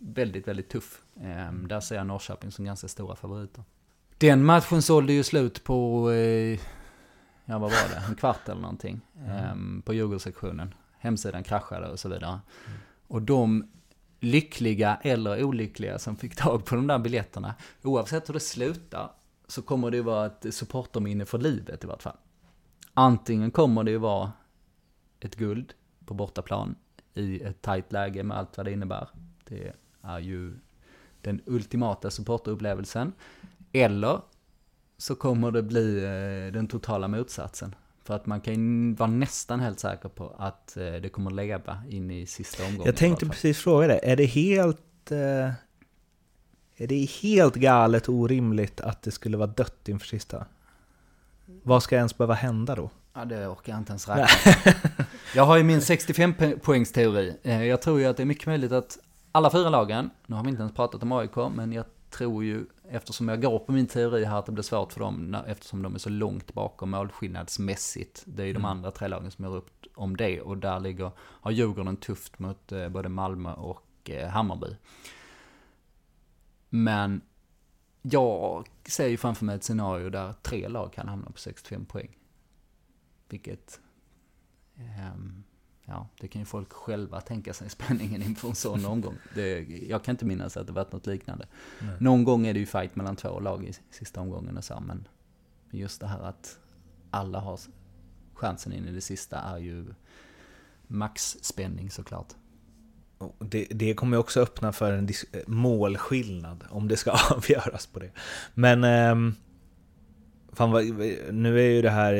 väldigt, 0.00 0.48
väldigt 0.48 0.68
tuff. 0.68 1.02
Um, 1.14 1.68
där 1.68 1.80
ser 1.80 1.96
jag 1.96 2.06
Norrköping 2.06 2.50
som 2.50 2.64
ganska 2.64 2.88
stora 2.88 3.16
favoriter. 3.16 3.64
Den 4.18 4.44
matchen 4.44 4.82
sålde 4.82 5.12
ju 5.12 5.22
slut 5.22 5.64
på, 5.64 6.10
uh, 6.10 6.58
ja 7.44 7.58
vad 7.58 7.60
var 7.60 7.88
det, 7.94 8.02
en 8.08 8.14
kvart 8.14 8.48
eller 8.48 8.60
någonting. 8.60 9.00
Mm. 9.18 9.52
Um, 9.52 9.82
på 9.82 9.94
Djurgårdssektionen. 9.94 10.74
Hemsidan 10.98 11.44
kraschade 11.44 11.88
och 11.88 12.00
så 12.00 12.08
vidare. 12.08 12.30
Mm. 12.66 12.78
Och 13.08 13.22
de 13.22 13.64
lyckliga 14.20 14.98
eller 15.02 15.44
olyckliga 15.44 15.98
som 15.98 16.16
fick 16.16 16.36
tag 16.36 16.64
på 16.64 16.74
de 16.74 16.86
där 16.86 16.98
biljetterna. 16.98 17.54
Oavsett 17.82 18.28
hur 18.28 18.34
det 18.34 18.40
slutar 18.40 19.12
så 19.46 19.62
kommer 19.62 19.90
det 19.90 19.96
ju 19.96 20.02
vara 20.02 20.26
ett 20.26 20.54
supporterminne 20.54 21.26
för 21.26 21.38
livet 21.38 21.84
i 21.84 21.86
vart 21.86 22.02
fall. 22.02 22.16
Antingen 22.94 23.50
kommer 23.50 23.84
det 23.84 23.90
ju 23.90 23.98
vara 23.98 24.32
ett 25.20 25.36
guld 25.36 25.72
på 26.04 26.14
bortaplan 26.14 26.74
i 27.14 27.42
ett 27.42 27.62
tajt 27.62 27.92
läge 27.92 28.22
med 28.22 28.36
allt 28.36 28.56
vad 28.56 28.66
det 28.66 28.72
innebär. 28.72 29.08
Det 29.44 29.72
är 30.02 30.18
ju 30.18 30.54
den 31.20 31.40
ultimata 31.46 32.10
supporterupplevelsen. 32.10 33.12
Eller 33.72 34.20
så 34.96 35.14
kommer 35.14 35.50
det 35.50 35.62
bli 35.62 36.04
eh, 36.04 36.52
den 36.52 36.68
totala 36.68 37.08
motsatsen. 37.08 37.74
För 38.04 38.14
att 38.14 38.26
man 38.26 38.40
kan 38.40 38.94
vara 38.94 39.10
nästan 39.10 39.60
helt 39.60 39.80
säker 39.80 40.08
på 40.08 40.34
att 40.38 40.76
eh, 40.76 40.92
det 40.92 41.08
kommer 41.08 41.30
leva 41.30 41.82
in 41.88 42.10
i 42.10 42.26
sista 42.26 42.64
omgången. 42.64 42.86
Jag 42.86 42.96
tänkte 42.96 43.26
precis 43.26 43.58
fråga 43.58 43.86
det. 43.86 44.10
Är 44.10 44.16
det 44.16 44.24
helt... 44.24 45.10
Eh, 45.10 45.50
är 46.76 46.86
det 46.86 47.10
helt 47.22 47.54
galet 47.54 48.08
orimligt 48.08 48.80
att 48.80 49.02
det 49.02 49.10
skulle 49.10 49.36
vara 49.36 49.46
dött 49.46 49.88
inför 49.88 50.06
sista? 50.06 50.46
Vad 51.62 51.82
ska 51.82 51.96
ens 51.96 52.18
behöva 52.18 52.34
hända 52.34 52.74
då? 52.74 52.90
Ja, 53.14 53.24
det 53.24 53.46
orkar 53.46 53.72
jag 53.72 53.80
inte 53.80 53.90
ens 53.90 54.08
räkna. 54.08 54.26
jag 55.34 55.44
har 55.44 55.56
ju 55.56 55.62
min 55.62 55.80
65 55.80 56.34
poängs 56.62 56.92
teori. 56.92 57.36
Eh, 57.42 57.64
jag 57.64 57.82
tror 57.82 58.00
ju 58.00 58.06
att 58.06 58.16
det 58.16 58.22
är 58.22 58.24
mycket 58.24 58.46
möjligt 58.46 58.72
att 58.72 58.98
alla 59.32 59.50
fyra 59.50 59.70
lagen, 59.70 60.10
nu 60.26 60.36
har 60.36 60.44
vi 60.44 60.50
inte 60.50 60.62
ens 60.62 60.74
pratat 60.74 61.02
om 61.02 61.12
AIK, 61.12 61.36
men 61.54 61.72
jag 61.72 61.84
tror 62.10 62.44
ju 62.44 62.66
eftersom 62.90 63.28
jag 63.28 63.42
går 63.42 63.58
på 63.58 63.72
min 63.72 63.86
teori 63.86 64.24
här 64.24 64.38
att 64.38 64.46
det 64.46 64.52
blir 64.52 64.62
svårt 64.62 64.92
för 64.92 65.00
dem 65.00 65.36
eftersom 65.46 65.82
de 65.82 65.94
är 65.94 65.98
så 65.98 66.10
långt 66.10 66.54
bakom 66.54 66.90
målskillnadsmässigt. 66.90 68.22
Det 68.26 68.42
är 68.42 68.46
ju 68.46 68.52
de 68.52 68.58
mm. 68.58 68.70
andra 68.70 68.90
tre 68.90 69.08
lagen 69.08 69.30
som 69.30 69.44
gör 69.44 69.56
upp 69.56 69.86
om 69.94 70.16
det 70.16 70.40
och 70.40 70.58
där 70.58 70.80
ligger, 70.80 71.10
har 71.18 71.50
Djurgården 71.50 71.96
tufft 71.96 72.38
mot 72.38 72.72
eh, 72.72 72.88
både 72.88 73.08
Malmö 73.08 73.52
och 73.52 74.10
eh, 74.10 74.28
Hammarby. 74.28 74.76
Men 76.68 77.20
jag 78.02 78.68
ser 78.84 79.06
ju 79.06 79.16
framför 79.16 79.44
mig 79.44 79.56
ett 79.56 79.64
scenario 79.64 80.10
där 80.10 80.34
tre 80.42 80.68
lag 80.68 80.92
kan 80.92 81.08
hamna 81.08 81.30
på 81.30 81.38
65 81.38 81.84
poäng. 81.84 82.16
Vilket, 83.28 83.80
um, 85.14 85.44
ja, 85.84 86.08
det 86.20 86.28
kan 86.28 86.40
ju 86.40 86.46
folk 86.46 86.72
själva 86.72 87.20
tänka 87.20 87.54
sig 87.54 87.70
spänningen 87.70 88.22
inför 88.22 88.48
en 88.48 88.54
sån 88.54 88.84
omgång. 88.84 89.14
Det, 89.34 89.60
jag 89.88 90.04
kan 90.04 90.12
inte 90.12 90.24
minnas 90.24 90.56
att 90.56 90.66
det 90.66 90.72
varit 90.72 90.92
något 90.92 91.06
liknande. 91.06 91.46
Nej. 91.78 91.96
Någon 92.00 92.24
gång 92.24 92.46
är 92.46 92.54
det 92.54 92.60
ju 92.60 92.66
fight 92.66 92.96
mellan 92.96 93.16
två 93.16 93.40
lag 93.40 93.64
i 93.64 93.72
sista 93.90 94.20
omgången 94.20 94.56
och 94.56 94.64
så, 94.64 94.80
men 94.80 95.08
just 95.70 96.00
det 96.00 96.06
här 96.06 96.20
att 96.20 96.58
alla 97.10 97.40
har 97.40 97.60
chansen 98.34 98.72
in 98.72 98.88
i 98.88 98.92
det 98.92 99.00
sista 99.00 99.38
är 99.38 99.58
ju 99.58 99.86
maxspänning 100.86 101.90
såklart. 101.90 102.28
Det, 103.38 103.66
det 103.70 103.94
kommer 103.94 104.16
ju 104.16 104.20
också 104.20 104.40
öppna 104.40 104.72
för 104.72 104.92
en 104.92 105.08
målskillnad 105.46 106.64
om 106.70 106.88
det 106.88 106.96
ska 106.96 107.10
avgöras 107.30 107.86
på 107.86 107.98
det. 107.98 108.10
Men 108.54 108.84
eh, 108.84 109.34
fan 110.52 110.70
vad, 110.70 110.84
nu 111.34 111.60
är 111.60 111.70
ju 111.70 111.82
det 111.82 111.90
här 111.90 112.14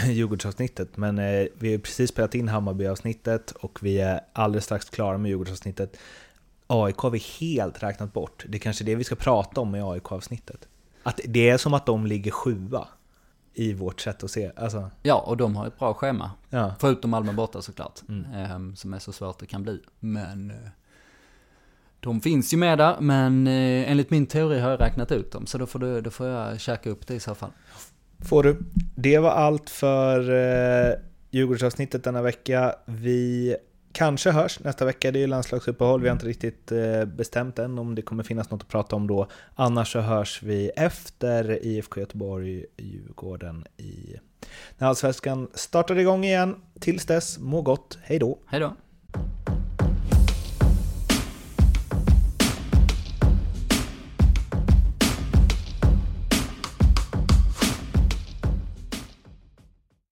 Djurgårdsavsnittet, 0.06 0.96
men 0.96 1.18
eh, 1.18 1.46
vi 1.58 1.72
har 1.72 1.78
precis 1.78 2.10
spelat 2.10 2.34
in 2.34 2.48
Hammarby-avsnittet 2.48 3.50
och 3.50 3.78
vi 3.82 4.00
är 4.00 4.20
alldeles 4.32 4.64
strax 4.64 4.90
klara 4.90 5.18
med 5.18 5.28
Djurgårdsavsnittet. 5.28 5.96
AIK 6.66 6.96
har 6.96 7.10
vi 7.10 7.18
helt 7.18 7.82
räknat 7.82 8.12
bort. 8.12 8.44
Det 8.48 8.58
är 8.58 8.60
kanske 8.60 8.84
det 8.84 8.94
vi 8.94 9.04
ska 9.04 9.14
prata 9.14 9.60
om 9.60 9.74
i 9.74 9.82
AIK-avsnittet. 9.82 10.68
Att 11.02 11.20
det 11.24 11.48
är 11.48 11.58
som 11.58 11.74
att 11.74 11.86
de 11.86 12.06
ligger 12.06 12.30
sjua 12.30 12.88
i 13.54 13.72
vårt 13.72 14.00
sätt 14.00 14.24
att 14.24 14.30
se. 14.30 14.50
Alltså. 14.56 14.90
Ja, 15.02 15.20
och 15.26 15.36
de 15.36 15.56
har 15.56 15.66
ett 15.66 15.78
bra 15.78 15.94
schema. 15.94 16.30
Ja. 16.50 16.74
Förutom 16.78 17.10
Malmö 17.10 17.32
borta 17.32 17.62
såklart. 17.62 18.00
Mm. 18.08 18.24
Eh, 18.34 18.74
som 18.74 18.94
är 18.94 18.98
så 18.98 19.12
svårt 19.12 19.38
det 19.38 19.46
kan 19.46 19.62
bli. 19.62 19.80
Men 20.00 20.50
eh, 20.50 20.56
de 22.00 22.20
finns 22.20 22.52
ju 22.52 22.56
med 22.56 22.78
där, 22.78 22.96
men 23.00 23.46
eh, 23.46 23.90
enligt 23.90 24.10
min 24.10 24.26
teori 24.26 24.60
har 24.60 24.70
jag 24.70 24.80
räknat 24.80 25.12
ut 25.12 25.32
dem. 25.32 25.46
Så 25.46 25.58
då 25.58 25.66
får, 25.66 25.78
du, 25.78 26.00
då 26.00 26.10
får 26.10 26.26
jag 26.26 26.60
käka 26.60 26.90
upp 26.90 27.06
det 27.06 27.14
i 27.14 27.20
så 27.20 27.34
fall. 27.34 27.50
Får 28.20 28.42
du. 28.42 28.58
Det 28.94 29.18
var 29.18 29.30
allt 29.30 29.70
för 29.70 30.20
eh, 30.30 30.94
Djurgårdsavsnittet 31.30 32.04
denna 32.04 32.22
vecka. 32.22 32.74
Vi 32.84 33.56
kanske 33.92 34.30
hörs 34.30 34.60
nästa 34.60 34.84
vecka, 34.84 35.12
det 35.12 35.18
är 35.18 35.20
ju 35.20 35.26
landslagsuppehåll, 35.26 36.00
vi 36.00 36.08
har 36.08 36.14
inte 36.14 36.26
riktigt 36.26 36.72
eh, 36.72 37.04
bestämt 37.04 37.58
än 37.58 37.78
om 37.78 37.94
det 37.94 38.02
kommer 38.02 38.22
finnas 38.22 38.50
något 38.50 38.62
att 38.62 38.68
prata 38.68 38.96
om 38.96 39.06
då. 39.06 39.26
Annars 39.54 39.92
så 39.92 40.00
hörs 40.00 40.42
vi 40.42 40.68
efter 40.68 41.66
IFK 41.66 42.00
Göteborg, 42.00 42.64
Djurgården 42.76 43.64
i 43.76 44.16
när 44.78 44.88
Allsvenskan 44.88 45.48
startar 45.54 45.98
igång 45.98 46.24
igen. 46.24 46.56
Tills 46.80 47.04
dess, 47.04 47.38
må 47.38 47.62
gott, 47.62 47.98
hej 48.02 48.18
då! 48.18 48.38
Hej 48.46 48.60
då! 48.60 48.76